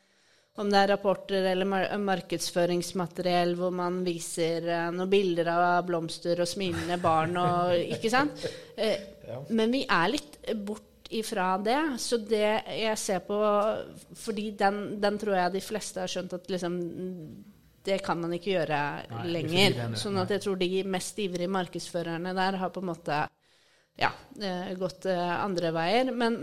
[0.60, 6.42] om det er rapporter eller mar markedsføringsmateriell hvor man viser uh, noen bilder av blomster
[6.44, 8.44] og smilende barn og Ikke sant?
[8.76, 9.46] Uh.
[9.54, 10.36] Men vi er litt
[10.66, 11.80] bort ifra det.
[12.00, 13.38] Så det jeg ser på
[14.18, 16.78] Fordi den, den tror jeg de fleste har skjønt at liksom
[17.82, 19.78] det kan man ikke gjøre Nei, lenger.
[19.98, 23.16] Sånn at jeg tror de mest ivrige markedsførerne der har på en måte
[24.00, 24.11] ja,
[24.78, 26.12] gått eh, andre veier.
[26.16, 26.38] Men,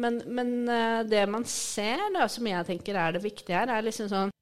[0.00, 3.86] men, men, eh, det man ser, da, som jeg tenker er det viktige her, er
[3.86, 4.32] liksom sånn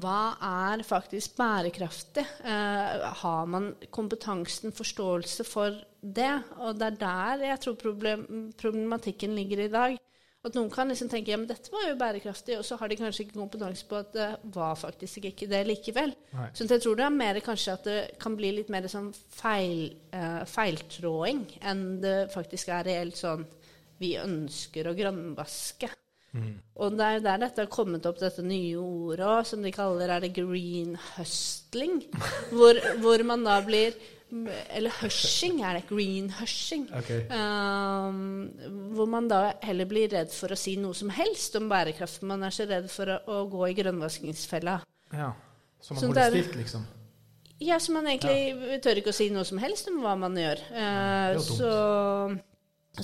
[0.00, 2.26] Hva er faktisk bærekraftig?
[2.44, 6.34] Eh, har man kompetansen, forståelse for det?
[6.60, 8.28] Og det er der jeg tror problem,
[8.60, 9.98] problematikken ligger i dag.
[10.40, 12.96] At noen kan liksom tenke ja, men dette var jo bærekraftig, og så har de
[12.96, 16.14] kanskje ikke kompetanse på at det var faktisk ikke det likevel.
[16.32, 16.46] Nei.
[16.56, 19.90] Så jeg tror det er mer kanskje at det kan bli litt mer sånn feil,
[20.16, 23.44] uh, feiltråding enn det faktisk er reelt sånn
[24.00, 25.90] vi ønsker å grønnvaske.
[26.32, 26.54] Mm.
[26.80, 29.74] Og det er jo der dette har kommet opp, dette nye ordet òg, som de
[29.74, 32.00] kaller er det green hustling.
[32.54, 33.92] hvor, hvor man da blir
[34.70, 35.84] Eller hushing er det.
[35.88, 36.84] Greenhushing.
[37.00, 37.24] Okay.
[37.34, 38.50] Um,
[38.94, 42.22] hvor man da heller blir redd for å si noe som helst om bærekraft.
[42.28, 44.78] Man er så redd for å, å gå i grønnvaskingsfella.
[45.16, 45.32] Ja.
[45.80, 46.86] Så man Så holder er- stilt, liksom.
[47.60, 50.62] Ja, så man egentlig tør ikke å si noe som helst om hva man gjør.
[50.70, 51.72] det Eh, er så,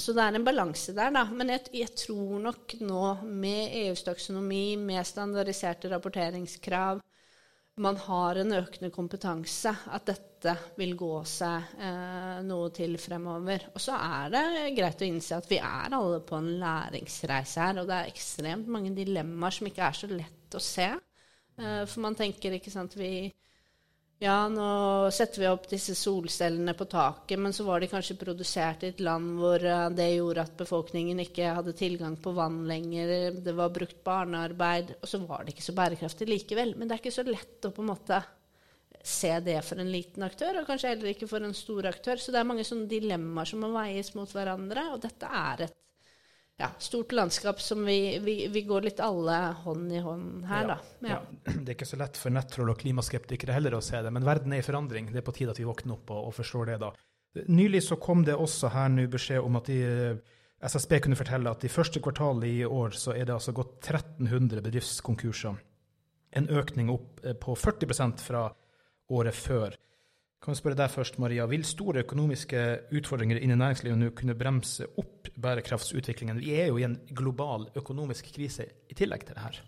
[0.00, 1.24] så det er en balanse der, da.
[1.28, 7.02] Men jeg, jeg tror nok nå, med EUs taksonomi, med standardiserte rapporteringskrav,
[7.82, 13.66] man har en økende kompetanse, at dette vil gå seg eh, noe til fremover.
[13.74, 14.44] Og så er det
[14.78, 18.70] greit å innse at vi er alle på en læringsreise her, og det er ekstremt
[18.72, 20.88] mange dilemmaer som ikke er så lett å se.
[21.60, 23.28] Eh, for man tenker, ikke sant, vi
[24.18, 24.66] ja, nå
[25.12, 29.02] setter vi opp disse solcellene på taket, men så var de kanskje produsert i et
[29.04, 33.74] land hvor eh, det gjorde at befolkningen ikke hadde tilgang på vann lenger, det var
[33.74, 36.74] brukt barnearbeid, og så var det ikke så bærekraftig likevel.
[36.76, 38.22] Men det er ikke så lett å på en måte
[39.06, 42.18] se det for en liten aktør, og kanskje heller ikke for en stor aktør.
[42.18, 45.76] Så det er mange sånne dilemmaer som må veies mot hverandre, og dette er et
[46.56, 50.78] ja, stort landskap som vi, vi, vi går litt alle hånd i hånd her, da.
[51.04, 51.18] Ja.
[51.52, 54.54] Det er ikke så lett for nettroll og klimaskeptikere heller å se det, men verden
[54.56, 55.10] er i forandring.
[55.12, 56.94] Det er på tide at vi våkner opp og, og forstår det, da.
[57.52, 61.52] Nylig så kom det også her nå beskjed om at de, eh, SSB kunne fortelle
[61.52, 65.58] at i første kvartal i år så er det altså gått 1300 bedriftskonkurser.
[66.40, 68.46] En økning opp eh, på 40% fra
[69.12, 69.76] året før.
[70.42, 71.46] Kan jeg spørre deg først, Maria.
[71.50, 72.62] Vil store økonomiske
[72.94, 76.42] utfordringer innen næringslivet nå kunne bremse opp bærekraftsutviklingen?
[76.44, 79.62] Vi er jo i en global økonomisk krise i tillegg til det her.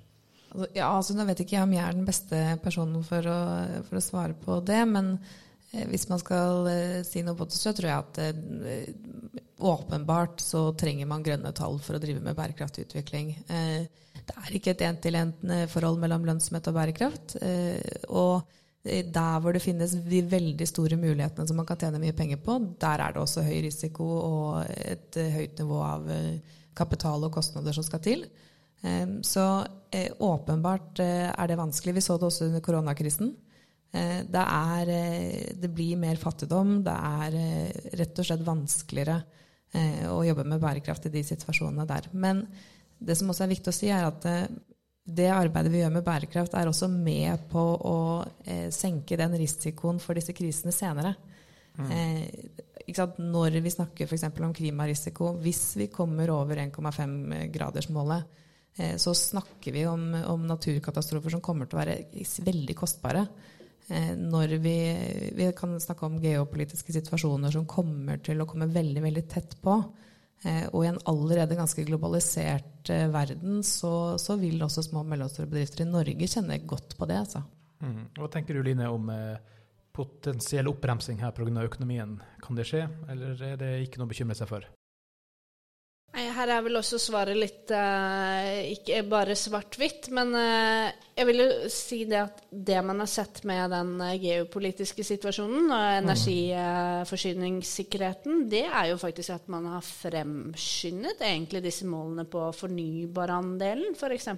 [0.52, 3.38] Altså, Ja, altså Nå vet ikke jeg om jeg er den beste personen for å,
[3.88, 5.14] for å svare på det, men
[5.72, 8.92] eh, hvis man skal eh, si noe på det, så tror jeg at eh,
[9.58, 13.32] åpenbart så trenger man grønne tall for å drive med bærekraftig utvikling.
[13.48, 17.34] Det er ikke et en-til-en-forhold mellom lønnsomhet og bærekraft.
[18.14, 22.38] Og der hvor det finnes de veldig store mulighetene som man kan tjene mye penger
[22.42, 27.26] på, der er det også høy risiko og et eh, høyt nivå av eh, kapital
[27.26, 28.24] og kostnader som skal til.
[28.82, 29.44] Eh, Så
[29.90, 31.98] eh, åpenbart er det vanskelig.
[31.98, 33.34] Vi så det også under koronakrisen.
[33.88, 34.90] Det, er,
[35.56, 36.82] det blir mer fattigdom.
[36.84, 37.36] Det er
[37.96, 39.14] rett og slett vanskeligere
[40.12, 42.10] å jobbe med bærekraft i de situasjonene der.
[42.12, 42.42] Men
[43.00, 44.28] det som også er viktig å si, er at
[45.08, 47.98] det arbeidet vi gjør med bærekraft, er også med på å
[48.44, 51.14] eh, senke den risikoen for disse krisene senere.
[51.78, 52.24] Eh,
[52.84, 53.20] ikke sant?
[53.22, 54.26] Når vi snakker f.eks.
[54.32, 58.40] om klimarisiko, hvis vi kommer over 1,5-gradersmålet,
[58.76, 61.98] eh, så snakker vi om, om naturkatastrofer som kommer til å være
[62.48, 63.26] veldig kostbare.
[63.88, 64.76] Eh, når vi,
[65.36, 69.78] vi kan snakke om geopolitiske situasjoner som kommer til å komme veldig, veldig tett på.
[70.46, 75.10] Eh, og i en allerede ganske globalisert eh, verden, så, så vil også små og
[75.10, 77.18] mellomstore bedrifter i Norge kjenne godt på det.
[77.24, 77.42] Altså.
[77.82, 78.04] Mm.
[78.18, 79.38] Hva tenker du, Line, om eh,
[79.94, 81.50] potensiell oppbremsing her pga.
[81.64, 82.18] økonomien?
[82.44, 84.68] Kan det skje, eller er det ikke noe å bekymre seg for?
[86.38, 91.46] Her er vel også svaret litt eh, ikke bare svart-hvitt, men eh, jeg vil jo
[91.72, 98.66] si det at det man har sett med den eh, geopolitiske situasjonen og energiforsyningssikkerheten, det
[98.68, 104.28] er jo faktisk at man har fremskyndet egentlig disse målene på fornybarandelen, f.eks.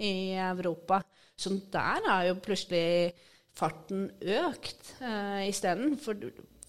[0.00, 1.02] i Europa.
[1.36, 3.12] Så der har jo plutselig
[3.56, 5.96] farten økt uh, isteden.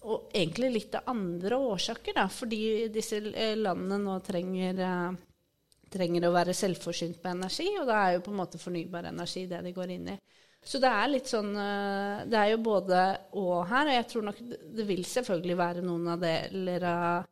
[0.02, 6.26] Og egentlig litt av andre årsaker, da, fordi disse eh, landene nå trenger, eh, trenger
[6.26, 9.60] å være selvforsynt med energi, og da er jo på en måte fornybar energi det
[9.62, 10.16] de går inn i.
[10.62, 12.98] Så det er litt sånn eh, Det er jo både
[13.34, 14.40] og her, og jeg tror nok
[14.78, 17.28] det vil selvfølgelig være noen av deler av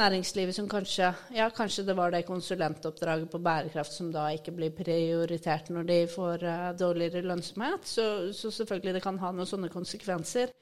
[0.00, 4.72] næringslivet som kanskje Ja, kanskje det var det konsulentoppdraget på bærekraft som da ikke blir
[4.76, 6.46] prioritert når de får
[6.80, 7.84] dårligere lønnsomhet.
[7.88, 10.52] Så, så selvfølgelig det kan ha noen sånne konsekvenser.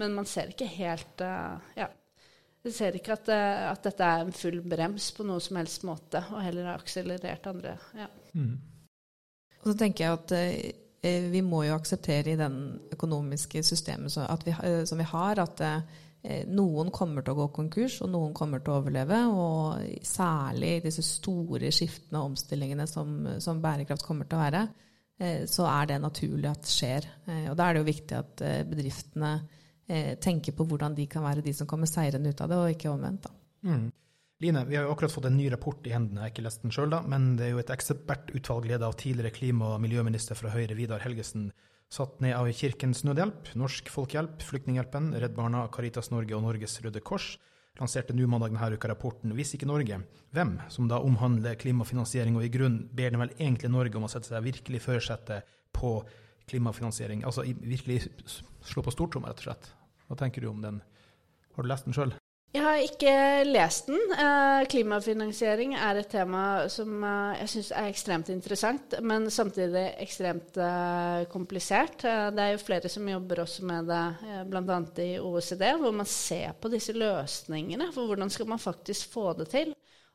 [0.00, 1.90] Men man ser ikke helt uh, Ja.
[2.62, 5.82] Du ser ikke at, uh, at, dette er en full brems på noe som helst
[5.86, 7.74] måte, og heller har akselerert andre.
[7.98, 8.06] Ja.
[8.38, 8.54] Mm.
[9.62, 14.28] Og så tenker jeg at uh, vi må jo akseptere i den økonomiske systemet som
[14.46, 14.54] vi,
[14.86, 15.62] som vi har, at
[16.54, 19.18] noen kommer til å gå konkurs, og noen kommer til å overleve.
[19.34, 24.60] Og særlig disse store skiftene og omstillingene som, som bærekraft kommer til å være,
[25.50, 27.10] så er det naturlig at det skjer.
[27.50, 29.32] Og da er det jo viktig at bedriftene
[30.22, 32.92] tenker på hvordan de kan være de som kommer seirende ut av det, og ikke
[32.92, 33.28] omvendt.
[33.66, 33.90] Mm.
[34.42, 36.64] Line, vi har jo akkurat fått en ny rapport i hendene, jeg har ikke lest
[36.64, 40.50] den sjøl, men det er jo et ekspertutvalg ledet av tidligere klima- og miljøminister fra
[40.50, 41.52] Høyre, Vidar Helgesen,
[41.92, 47.04] satt ned av Kirkens Nødhjelp, Norsk Folkehjelp, Flyktninghjelpen, Redd Barna, Caritas Norge og Norges Røde
[47.04, 47.36] Kors
[47.78, 50.02] lanserte nå mandag denne uka rapporten Hvis ikke Norge,
[50.34, 50.56] hvem?
[50.72, 54.28] Som da omhandler klimafinansiering, og i grunn ber den vel egentlig Norge om å sette
[54.28, 55.94] seg virkelig førersetet på
[56.50, 57.22] klimafinansiering.
[57.24, 58.08] Altså virkelig
[58.66, 59.70] slå på stortromma, rett og slett.
[60.12, 60.82] Hva tenker du om den?
[61.56, 62.10] Har du lest den sjøl?
[62.52, 63.12] Jeg har ikke
[63.48, 64.00] lest den.
[64.12, 70.58] Eh, klimafinansiering er et tema som eh, jeg syns er ekstremt interessant, men samtidig ekstremt
[70.60, 72.04] eh, komplisert.
[72.04, 74.02] Det er jo flere som jobber også med det,
[74.52, 74.78] bl.a.
[75.00, 79.48] i OECD, hvor man ser på disse løsningene for hvordan skal man faktisk få det
[79.54, 79.72] til.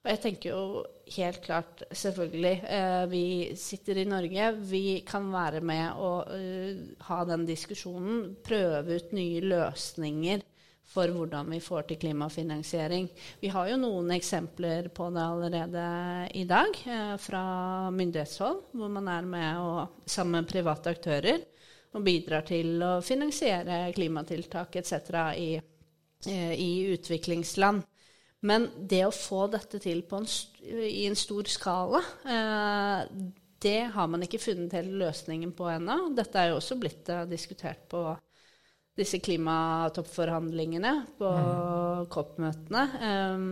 [0.07, 0.83] Og jeg tenker jo
[1.17, 3.23] helt klart, selvfølgelig, eh, vi
[3.59, 4.51] sitter i Norge.
[4.69, 10.45] Vi kan være med og uh, ha den diskusjonen, prøve ut nye løsninger
[10.87, 13.09] for hvordan vi får til klimafinansiering.
[13.41, 15.83] Vi har jo noen eksempler på det allerede
[16.39, 17.43] i dag eh, fra
[17.91, 21.43] myndighetshold, hvor man er med og, sammen med private aktører
[21.91, 24.95] og bidrar til å finansiere klimatiltak etc.
[25.35, 25.51] I,
[26.31, 27.83] eh, i utviklingsland.
[28.45, 30.27] Men det å få dette til en
[30.85, 33.07] i en stor skala, eh,
[33.57, 36.13] det har man ikke funnet hele løsningen på ennå.
[36.17, 38.03] Dette er jo også blitt eh, diskutert på
[38.97, 42.05] disse klimatoppforhandlingene, på mm.
[42.13, 43.43] COP-møtene, eh,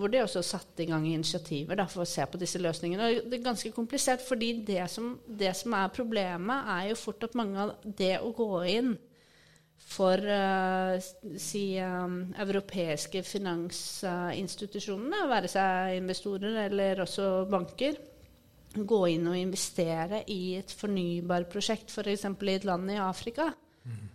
[0.00, 3.08] hvor de også satte i gang initiativer da, for å se på disse løsningene.
[3.08, 7.28] Og det er ganske komplisert, fordi det som, det som er problemet, er jo fort
[7.28, 8.96] at mange av det å gå inn
[9.78, 11.00] for uh,
[11.40, 17.94] si, um, europeiske finansinstitusjonene, være seg investorer eller også banker,
[18.78, 22.26] gå inn og investere i et fornybarprosjekt, f.eks.
[22.28, 23.44] For i et land i Afrika.
[23.88, 24.08] Mm.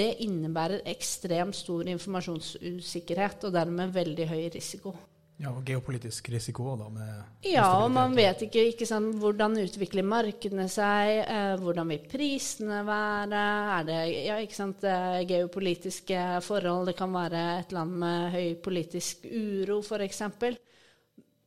[0.00, 4.94] Det innebærer ekstremt stor informasjonsusikkerhet og dermed veldig høy risiko.
[5.40, 7.04] Ja, og geopolitisk risiko da da?
[7.48, 12.82] ja, og man vet ikke, ikke sant, hvordan utvikler markedene seg, eh, hvordan vil prisene
[12.84, 13.44] være,
[13.78, 18.50] er det ja, ikke sant, eh, geopolitiske forhold, det kan være et land med høy
[18.60, 20.20] politisk uro f.eks.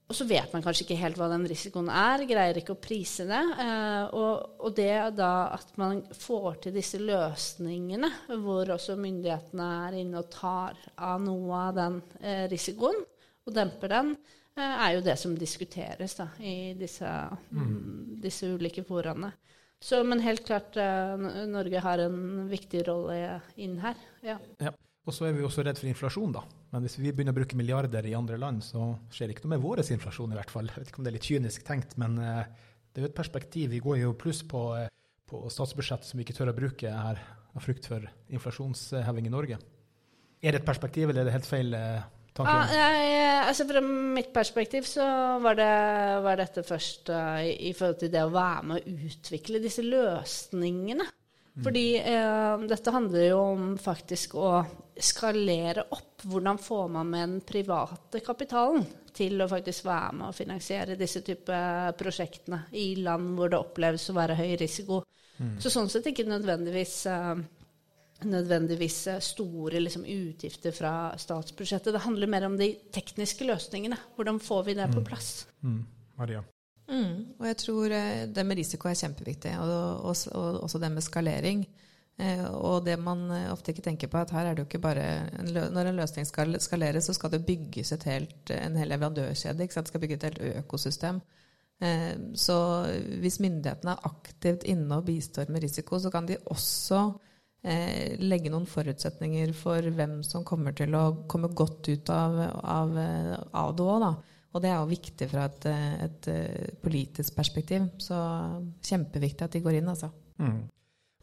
[0.10, 3.30] Og så vet man kanskje ikke helt hva den risikoen er, greier ikke å prise
[3.30, 3.40] det.
[3.62, 8.10] Eh, og, og, det da at man får til disse løsningene,
[8.42, 13.06] hvor også myndighetene er inne og tar av noe av den eh, risikoen,
[13.44, 14.14] og demper den,
[14.58, 17.10] eh, er jo det som diskuteres da, i disse,
[17.52, 18.22] mm.
[18.24, 19.34] disse ulike foraene.
[19.84, 21.20] Så, men helt klart, uh,
[21.52, 23.98] Norge har en viktig rolle inn her.
[24.24, 24.38] Ja.
[24.64, 24.72] ja.
[25.04, 26.46] Og så er vi også redd for inflasjon, da.
[26.72, 29.58] Men hvis vi begynner å bruke milliarder i andre land, så skjer det ikke noe
[29.58, 30.72] med vår inflasjon, i hvert fall.
[30.72, 33.74] Jeg vet ikke om det er litt kynisk tenkt, men det er jo et perspektiv.
[33.76, 34.64] Vi går jo pluss på,
[35.28, 37.20] på statsbudsjettet som vi ikke tør å bruke her,
[37.52, 39.60] av frykt for inflasjonsheving i Norge.
[40.40, 41.76] Er det et perspektiv, eller er det helt feil?
[42.42, 45.06] Ah, jeg, altså Fra mitt perspektiv så
[45.44, 45.74] var, det,
[46.26, 49.86] var dette først uh, i, i, forhold til det å være med å utvikle disse
[49.86, 51.06] løsningene.
[51.54, 51.62] Mm.
[51.62, 54.50] Fordi uh, dette handler jo om faktisk å
[54.98, 56.26] skalere opp.
[56.26, 61.22] Hvordan får man med den private kapitalen til å faktisk være med å finansiere disse
[61.26, 61.58] type
[62.00, 65.04] prosjektene i land hvor det oppleves å være høy risiko.
[65.38, 65.58] Mm.
[65.62, 67.38] Så sånn sett ikke nødvendigvis uh,
[68.30, 71.94] nødvendigvis store liksom, utgifter fra statsbudsjettet.
[71.94, 73.98] Det handler mer om de tekniske løsningene.
[74.16, 75.08] Hvordan får vi det på mm.
[75.08, 75.30] plass?
[75.62, 75.80] Mm.
[76.20, 76.44] Maria?
[76.90, 77.40] Mm.
[77.40, 81.06] Og jeg tror eh, det med risiko er kjempeviktig, og, og, og også det med
[81.06, 81.66] skalering.
[82.22, 84.84] Eh, og det man eh, ofte ikke tenker på, at her er det jo ikke
[84.84, 85.06] bare
[85.42, 89.64] en Når en løsning skal skaleres, så skal det bygges et helt, en hel leverandørkjede.
[89.64, 89.88] Ikke sant?
[89.88, 91.22] Det skal bygge et helt økosystem.
[91.82, 92.58] Eh, så
[93.20, 97.02] hvis myndighetene er aktivt inne og bistår med risiko, så kan de også
[97.64, 102.94] eh, legge noen forutsetninger for hvem som kommer til å komme godt ut av, av,
[103.52, 104.14] av det òg, da.
[104.54, 105.66] Og det er jo viktig fra et,
[106.06, 106.28] et,
[106.84, 107.88] politisk perspektiv.
[107.98, 108.14] Så
[108.86, 110.12] kjempeviktig at de går inn, altså.
[110.38, 110.60] Mm.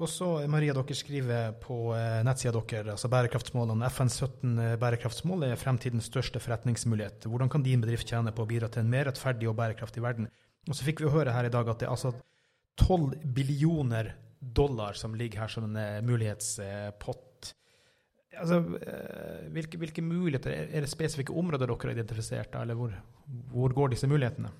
[0.00, 5.60] Og så, Maria, dere skriver på eh, nettsida deres altså bærekraftsmålene FNs 17 bærekraftsmål er
[5.60, 7.28] fremtidens største forretningsmulighet.
[7.28, 10.30] Hvordan kan din bedrift tjene på å bidra til en mer rettferdig og bærekraftig verden?
[10.68, 12.14] Og så fikk vi høre her i dag at det er altså
[12.80, 17.52] 12 billioner dollar som ligger her som en eh, mulighetspott.
[18.40, 22.94] Altså, eh, hvilke, hvilke, muligheter, Er det spesifikke områder dere har identifisert, eller hvor,
[23.52, 24.52] hvor går disse mulighetene?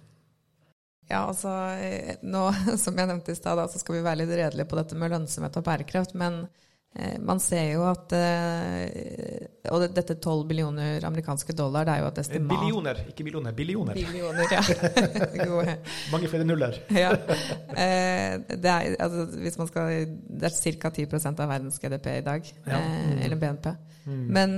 [1.10, 1.48] Ja, altså,
[1.80, 2.50] eh, nå,
[2.82, 5.56] Som jeg nevnte i stad, så skal vi være litt redelige på dette med lønnsomhet
[5.56, 6.14] og bærekraft.
[6.14, 6.44] Men
[7.22, 12.18] man ser jo at eh, Og dette 12 billioner amerikanske dollar, det er jo et
[12.24, 13.54] estimat Billioner, ikke millioner.
[13.54, 13.94] Billioner.
[13.94, 15.76] Billioner, ja.
[16.12, 16.80] Mange flere nuller.
[16.90, 17.12] ja.
[17.14, 19.94] Eh, det er, altså, hvis man skal,
[20.42, 20.90] det er ca.
[20.90, 22.52] 10% av verdens GDP i dag.
[22.66, 22.82] Ja.
[22.82, 23.22] Mm.
[23.22, 23.70] Eller BNP.
[24.10, 24.26] Mm.
[24.32, 24.54] Men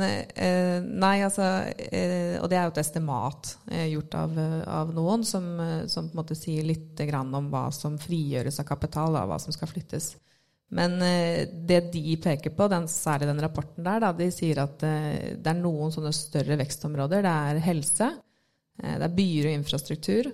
[1.03, 3.51] nei, altså Og det er jo et estimat
[3.91, 4.39] gjort av,
[4.71, 5.49] av noen som,
[5.91, 9.53] som, på en måte sier litt om hva som frigjøres av kapital, og hva som
[9.53, 10.15] skal flyttes.
[10.73, 14.85] Men eh, det de peker på, den, særlig den rapporten der, da, de sier at
[14.89, 17.25] eh, det er noen sånne større vekstområder.
[17.27, 18.09] Det er helse,
[18.81, 20.33] eh, det er byer og infrastruktur.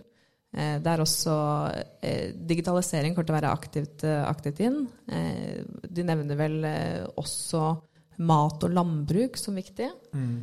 [0.48, 1.32] Det er også
[2.48, 4.78] digitalisering kommer til å være aktivt, aktivt inn.
[5.04, 6.54] De nevner vel
[7.20, 7.60] også
[8.24, 9.90] mat og landbruk som viktig.
[10.16, 10.38] Mm.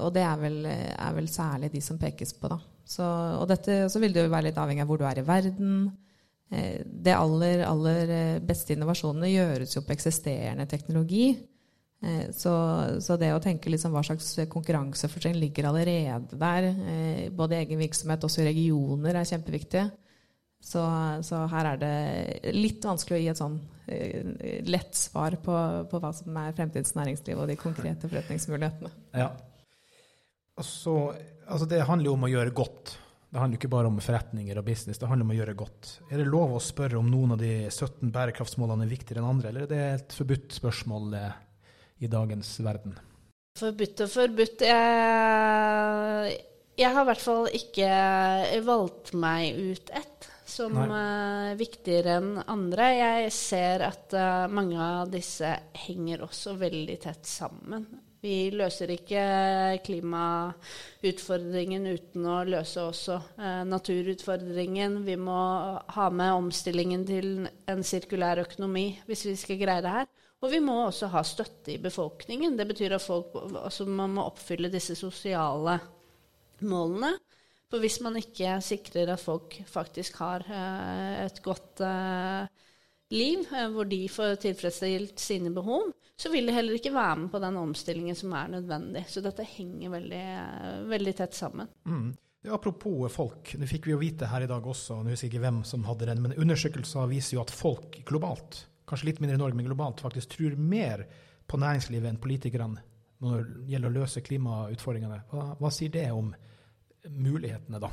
[0.00, 2.56] Og det er vel, er vel, særlig de som pekes på, da.
[2.88, 5.28] Så, og dette så vil det jo være litt avhengig av hvor du er i
[5.28, 5.76] verden.
[6.50, 11.30] Eh, det aller, aller beste innovasjonene gjøres jo på eksisterende teknologi.
[12.04, 12.54] Eh, så,
[13.02, 17.82] så, det å tenke liksom hva slags konkurransefortrinn ligger allerede der, eh, både i egen
[17.82, 19.86] virksomhet og også i regioner, er kjempeviktig.
[20.66, 20.82] Så,
[21.22, 23.58] så, her er det litt vanskelig å gi et sånn
[24.66, 25.52] lett svar på,
[25.86, 28.90] på, hva som er fremtidens næringsliv og de konkrete forretningsmulighetene.
[29.14, 29.28] Ja.
[30.58, 30.96] Så,
[31.44, 32.96] altså det handler jo om å gjøre godt.
[33.36, 35.88] Det handler ikke bare om forretninger og business, det handler om å gjøre godt.
[36.08, 39.50] Er det lov å spørre om noen av de 17 bærekraftsmålene er viktigere enn andre,
[39.50, 41.18] eller er det et forbudt spørsmål
[42.00, 42.96] i dagens verden?
[43.60, 44.64] Forbudt og forbudt.
[44.64, 46.38] Jeg,
[46.80, 47.90] jeg har i hvert fall ikke
[48.64, 52.88] valgt meg ut ett som er uh, viktigere enn andre.
[52.94, 55.52] Jeg ser at uh, mange av disse
[55.84, 57.84] henger også veldig tett sammen.
[58.26, 59.22] Vi løser ikke
[59.86, 65.04] klimautfordringen uten å løse også uh, naturutfordringen.
[65.06, 65.36] Vi må
[65.94, 70.10] ha med omstillingen til en sirkulær økonomi hvis vi skal greie det her.
[70.42, 72.58] Og vi må også ha støtte i befolkningen.
[72.58, 73.30] Det betyr at folk,
[73.62, 75.78] altså man må oppfylle disse sosiale
[76.66, 77.14] målene.
[77.70, 82.46] For hvis man ikke sikrer at folk faktisk har eh, et godt eh,
[83.14, 87.32] liv, eh, hvor de får tilfredsstilt sine behov, så vil de heller ikke være med
[87.32, 89.04] på den omstillingen som er nødvendig.
[89.08, 90.24] Så dette henger veldig,
[90.88, 91.68] veldig tett sammen.
[91.84, 92.14] Mm.
[92.52, 95.44] Apropos folk, det fikk vi jo vite her i dag også, nå husker jeg ikke
[95.48, 99.40] hvem som hadde den, men undersøkelser viser jo at folk globalt, kanskje litt mindre i
[99.40, 101.02] Norge, men globalt, faktisk tror mer
[101.46, 102.84] på næringslivet enn politikerne
[103.24, 105.22] når det gjelder å løse klimautfordringene.
[105.30, 106.30] Hva, hva sier det om
[107.10, 107.90] mulighetene, da?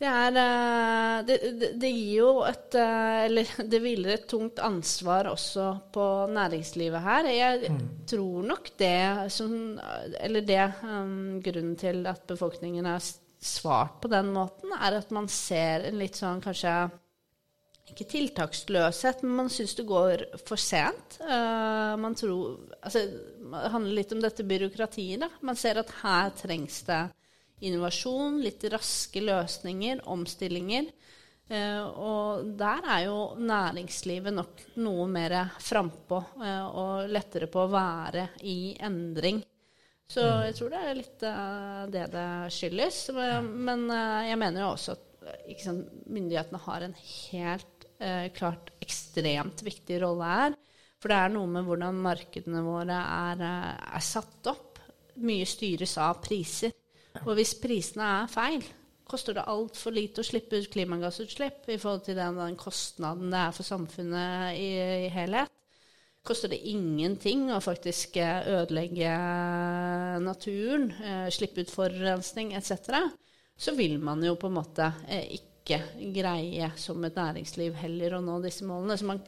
[0.00, 1.36] Det, er, eh, det,
[1.76, 7.28] det, gir jo et eh, Eller det hviler et tungt ansvar også på næringslivet her.
[7.28, 7.82] Jeg mm.
[8.08, 9.52] tror nok det som
[10.20, 13.04] Eller det um, grunnen til at befolkningen har
[13.40, 16.74] svart på den måten, er at man ser en litt sånn kanskje
[17.90, 21.16] ikke tiltaksløshet, men man syns det går for sent.
[21.24, 25.24] Uh, man tror altså, Det handler litt om dette byråkratiet.
[25.24, 25.30] Da.
[25.44, 27.00] Man ser at her trengs det
[27.60, 30.90] innovasjon, litt raske løsninger, omstillinger.
[31.50, 37.72] Uh, og der er jo næringslivet nok noe mer frampå uh, og lettere på å
[37.72, 39.40] være i endring.
[40.10, 40.44] Så mm.
[40.46, 43.00] jeg tror det er litt uh, det det skyldes.
[43.50, 45.06] Men jeg mener jo også at
[45.62, 47.76] sant, myndighetene har en helt
[48.32, 50.54] klart ekstremt viktig rolle her.
[51.02, 54.78] For det er noe med hvordan markedene våre er, er satt opp.
[55.20, 56.72] Mye styres av priser.
[57.26, 58.64] Og hvis prisene er feil,
[59.10, 63.40] koster det altfor lite å slippe ut klimagassutslipp i forhold til den, den kostnaden det
[63.42, 64.68] er for samfunnet i,
[65.06, 65.50] i, helhet.
[66.26, 69.12] Koster det ingenting å faktisk eh, ødelegge
[70.20, 73.00] naturen, eh, slippe ut forurensning etc.,
[73.60, 75.80] så vil man jo på en måte eh, ikke
[76.14, 78.96] greie som et næringsliv heller å nå disse målene.
[79.00, 79.20] Så man,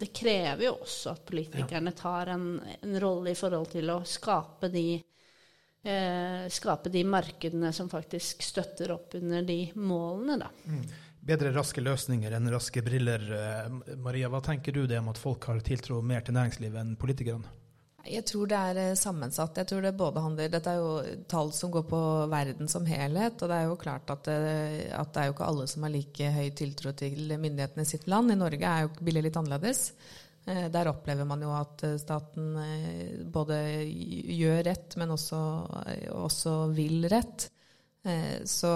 [0.00, 2.46] det krever jo også at politikerne tar en,
[2.80, 4.86] en rolle i forhold til å skape de
[5.86, 10.38] eh, skape de markedene som faktisk støtter opp under de målene.
[10.42, 10.50] Da.
[10.66, 10.86] Mm.
[11.26, 13.22] Bedre raske løsninger enn raske briller.
[13.34, 16.98] Eh, Maria, hva tenker du det om at folk har tiltro mer til næringslivet enn
[17.00, 17.54] politikerne?
[18.06, 19.58] Jeg tror det er eh, sammensatt.
[19.58, 23.40] Jeg tror det både handler, Dette er jo tall som går på verden som helhet.
[23.42, 24.36] Og det er jo klart at det,
[24.94, 28.06] at det er jo ikke alle som har like høy tiltro til myndighetene i sitt
[28.10, 28.30] land.
[28.30, 29.88] I Norge er jo bildet litt annerledes.
[30.46, 35.42] Eh, der opplever man jo at eh, staten eh, både gjør rett, men også,
[36.14, 37.50] også vil rett.
[38.46, 38.68] Så,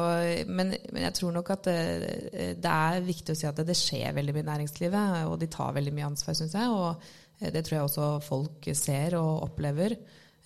[0.50, 4.16] men, men, jeg tror nok at det, det, er viktig å si at det, skjer
[4.16, 6.72] veldig mye i næringslivet, og de tar veldig mye ansvar, syns jeg.
[6.74, 9.94] Og det tror jeg også folk ser og opplever.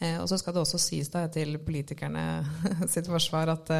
[0.03, 2.24] Og så skal det også sies da til politikerne
[2.92, 3.70] sitt forsvar at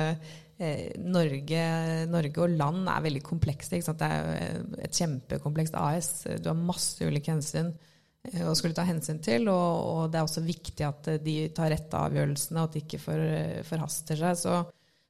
[0.57, 1.63] Eh, Norge,
[2.07, 3.81] Norge, og land er veldig komplekse.
[3.83, 6.13] Det er et kjempekomplekst AS.
[6.39, 7.73] Du har masse ulike hensyn
[8.29, 9.49] eh, å skulle ta hensyn til.
[9.51, 13.03] Og, og, det er også viktig at de tar rette avgjørelsene, og at de ikke
[13.03, 13.25] for,
[13.67, 14.39] forhaster seg.
[14.45, 14.61] Så,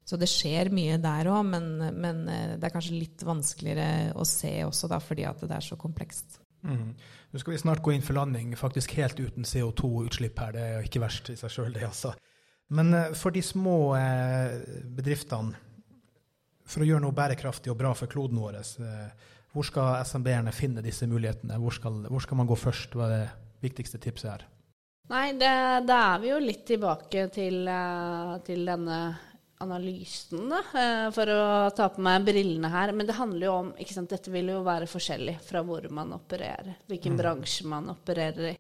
[0.04, 4.24] så, det skjer mye der òg, men, men, eh, det er kanskje litt vanskeligere å
[4.28, 6.40] se også, da, fordi det er så komplekst.
[6.64, 6.94] Mm.
[7.30, 10.54] Nå skal vi snart gå inn for landing, faktisk helt uten CO2-utslipp her.
[10.56, 12.14] Det er jo ikke verst i seg sjøl, det, altså.
[12.72, 14.56] Men eh, for de små eh,
[14.96, 15.54] bedriftene,
[16.64, 20.82] for å gjøre noe bærekraftig og bra for kloden vår, eh, hvor skal SMB-erne finne
[20.82, 21.60] disse mulighetene?
[21.60, 22.96] Hvor skal, hvor skal, man gå først?
[22.96, 24.48] Hva er det viktigste tipset her?
[25.12, 27.68] Nei, da er vi jo litt tilbake til,
[28.46, 28.98] til denne
[29.62, 30.60] analysen, da,
[31.14, 31.44] for å
[31.76, 32.92] ta på meg brillene her.
[32.96, 36.12] Men det handler jo om ikke sant, Dette vil jo være forskjellig fra hvor man
[36.16, 37.20] opererer, hvilken mm.
[37.22, 38.54] bransje man opererer i.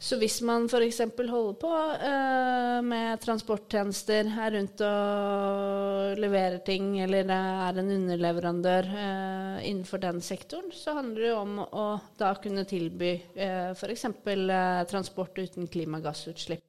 [0.00, 1.02] Så hvis man f.eks.
[1.28, 9.58] holder på uh, med transporttjenester, er rundt og leverer ting, eller er en underleverandør uh,
[9.60, 14.08] innenfor den sektoren, så handler det jo om å da kunne tilby uh, f.eks.
[14.24, 16.64] Uh, transport uten klimagassutslipp.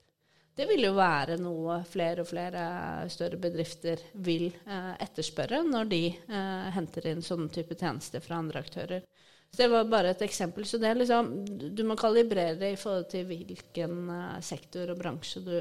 [0.61, 2.63] Det vil jo være noe flere og flere
[3.09, 8.61] større bedrifter vil eh, etterspørre når de eh, henter inn sånne type tjenester fra andre
[8.61, 9.01] aktører.
[9.49, 10.67] Så Det var bare et eksempel.
[10.69, 11.31] Så det er liksom,
[11.73, 15.55] Du må kalibrere i forhold til hvilken eh, sektor og bransje du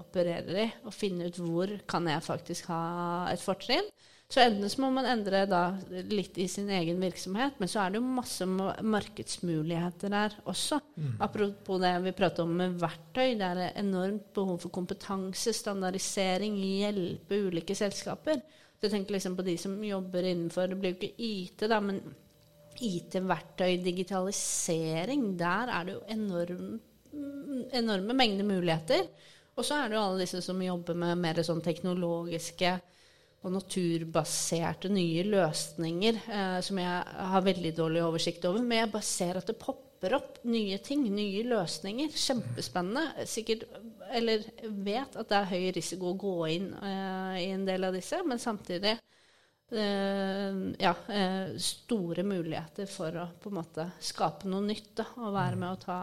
[0.00, 2.80] opererer i, og finne ut hvor kan jeg faktisk ha
[3.34, 3.92] et fortrinn.
[4.26, 5.60] Så enten så må man endre da
[6.10, 10.80] litt i sin egen virksomhet, men så er det jo masse markedsmuligheter der også.
[10.96, 11.12] Mm.
[11.22, 13.36] Apropos det vi pratet om med verktøy.
[13.38, 18.42] Det er enormt behov for kompetanse, standardisering, hjelpe ulike selskaper.
[18.76, 21.78] Så jeg tenker liksom på de som jobber innenfor Det blir jo ikke IT, da,
[21.80, 22.02] men
[22.82, 26.74] IT-verktøy, digitalisering, der er det jo enorm,
[27.72, 29.06] enorme mengder muligheter.
[29.56, 32.74] Og så er det jo alle disse som jobber med mer sånn teknologiske
[33.46, 38.62] og naturbaserte nye løsninger, eh, som jeg har veldig dårlig oversikt over.
[38.62, 42.10] Men jeg bare ser at det popper opp nye ting, nye løsninger.
[42.10, 43.26] Kjempespennende.
[43.30, 43.66] Sikkert,
[44.10, 47.94] eller vet at det er høy risiko å gå inn eh, i en del av
[47.94, 48.96] disse, men samtidig
[49.70, 54.92] eh, ja, uh, store muligheter for å på en måte skape noe nytt.
[54.98, 55.98] Da, og være med å ta,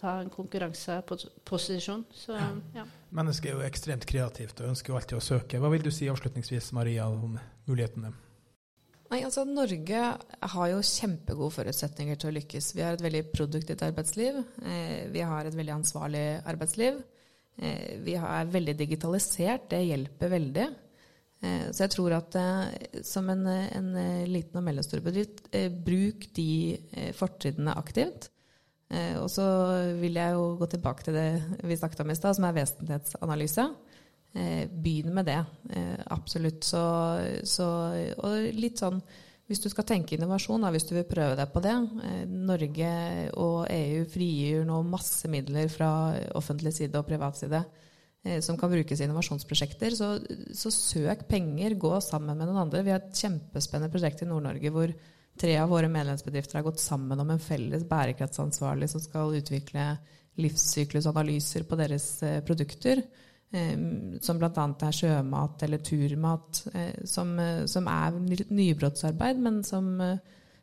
[0.00, 2.06] ta en konkurranseposisjon.
[2.14, 2.36] Så,
[2.76, 2.86] ja.
[3.16, 5.60] Mennesket er jo ekstremt kreativt og ønsker jo alltid å søke.
[5.62, 7.38] Hva vil du si avslutningsvis, Maria, om
[7.68, 8.12] mulighetene?
[9.06, 10.00] Nei, altså Norge
[10.52, 12.72] har jo kjempegode forutsetninger til å lykkes.
[12.74, 14.40] Vi har et veldig produktivt arbeidsliv.
[14.66, 16.98] Eh, vi har et veldig ansvarlig arbeidsliv.
[17.56, 19.70] Eh, vi er veldig digitalisert.
[19.70, 20.66] Det hjelper veldig.
[21.40, 22.36] Eh, så jeg tror at
[23.06, 23.92] som en, en
[24.28, 25.46] liten og mellomstor bedrift,
[25.86, 28.28] bruk de fortrinnene aktivt.
[28.86, 29.44] Og så
[29.98, 31.30] vil jeg jo gå tilbake til det
[31.66, 33.64] vi snakket om i stad, som er vesentlighetsanalyse.
[34.70, 35.40] Begynn med det.
[36.14, 36.62] Absolutt.
[36.62, 36.82] Så,
[37.42, 37.66] så,
[38.22, 39.00] og litt sånn
[39.46, 41.74] hvis du skal tenke innovasjon, da, hvis du vil prøve deg på det
[42.30, 42.92] Norge
[43.42, 45.90] og EU frigir nå masse midler fra
[46.38, 47.64] offentlig side og privat side
[48.26, 49.94] Eh, som kan brukes i innovasjonsprosjekter.
[49.94, 50.10] Så,
[50.54, 52.82] så, søk penger, gå sammen med noen andre.
[52.82, 54.94] Vi har et kjempespennende prosjekt i Nord-Norge hvor
[55.40, 59.96] tre av våre medlemsbedrifter har gått sammen om en felles bærekraftsansvarlig som skal utvikle
[60.40, 63.02] livssyklusanalyser på deres eh, produkter.
[63.52, 63.76] Eh,
[64.24, 64.64] som bl.a.
[64.88, 67.36] er sjømat eller turmat, eh, som,
[67.70, 68.18] som, er
[68.52, 69.92] nybrottsarbeid, men som,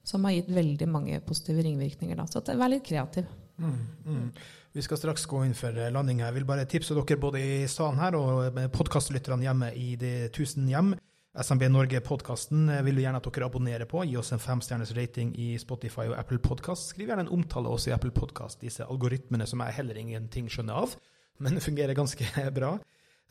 [0.04, 2.20] som, har gitt veldig mange positive ringvirkninger.
[2.20, 2.28] Da.
[2.30, 3.30] Så vær litt kreativ.
[3.58, 4.28] Mm, mm.
[4.74, 6.24] Vi skal straks gå inn for landing.
[6.26, 10.66] Jeg vil bare tipse dere både i salen her og podkastlytterne hjemme i de tusen
[10.70, 10.96] hjem.
[11.34, 14.04] SMB Norge-podkasten eh, vil vi gjerne at dere abonnerer på.
[14.06, 16.92] Gi oss en femstjerners rating i Spotify og Apple Podkast.
[16.92, 20.84] Skriv gjerne en omtale også i Apple Podkast, disse algoritmene som jeg heller ingenting skjønner
[20.84, 20.94] av,
[21.44, 22.28] men fungerer ganske
[22.58, 22.76] bra.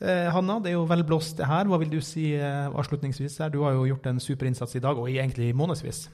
[0.03, 1.69] Eh, Hanna, det er jo velblåst det her.
[1.71, 3.37] Hva vil du si eh, avslutningsvis?
[3.39, 3.53] her?
[3.53, 6.09] Du har jo gjort en super innsats i dag, og egentlig månedsvis.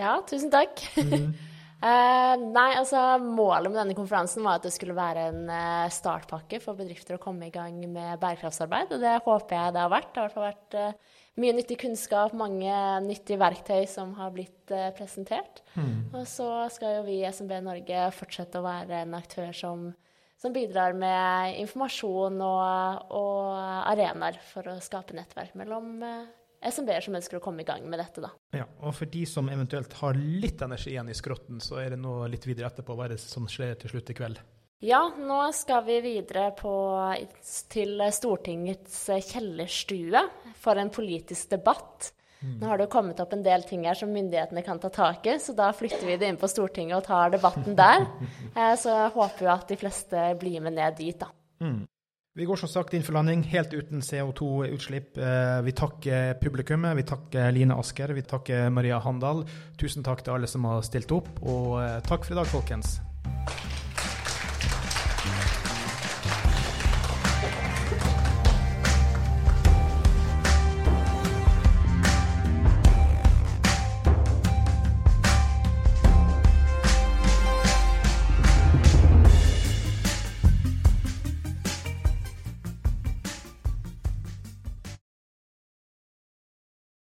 [0.00, 0.80] Ja, tusen takk.
[0.96, 1.34] Mm.
[1.84, 5.50] Nei, altså Målet med denne konferansen var at det skulle være en
[5.92, 8.94] startpakke for bedrifter å komme i gang med bærekraftsarbeid.
[8.96, 10.08] Og det håper jeg det har vært.
[10.14, 14.70] Det har i hvert fall vært mye nyttig kunnskap, mange nyttige verktøy som har blitt
[14.98, 15.64] presentert.
[15.74, 16.14] Mm.
[16.14, 19.88] Og så skal jo vi i SMB Norge fortsette å være en aktør som,
[20.40, 23.50] som bidrar med informasjon og, og
[23.90, 25.98] arenaer for å skape nettverk mellom
[26.64, 28.22] SMB-er som ønsker å komme i gang med dette.
[28.24, 28.32] da.
[28.56, 32.00] Ja, og For de som eventuelt har litt energi igjen i skrotten, så er det
[32.00, 32.96] nå litt videre etterpå.
[32.96, 34.40] Hva er det som skjer til slutt i kveld?
[34.82, 36.72] Ja, nå skal vi videre på,
[37.72, 40.26] til Stortingets kjellerstue
[40.60, 42.10] for en politisk debatt.
[42.44, 42.58] Mm.
[42.60, 45.24] Nå har det jo kommet opp en del ting her som myndighetene kan ta tak
[45.30, 48.08] i, så da flytter vi det inn på Stortinget og tar debatten der.
[48.54, 51.26] Eh, så jeg håper jo at de fleste blir med ned dit, da.
[51.64, 51.80] Mm.
[52.38, 55.18] Vi går som sagt inn for landing helt uten CO2-utslipp.
[55.18, 59.42] Eh, vi takker publikummet, vi takker Line Asker, vi takker Maria Handal.
[59.80, 63.00] Tusen takk til alle som har stilt opp, og eh, takk for i dag, folkens.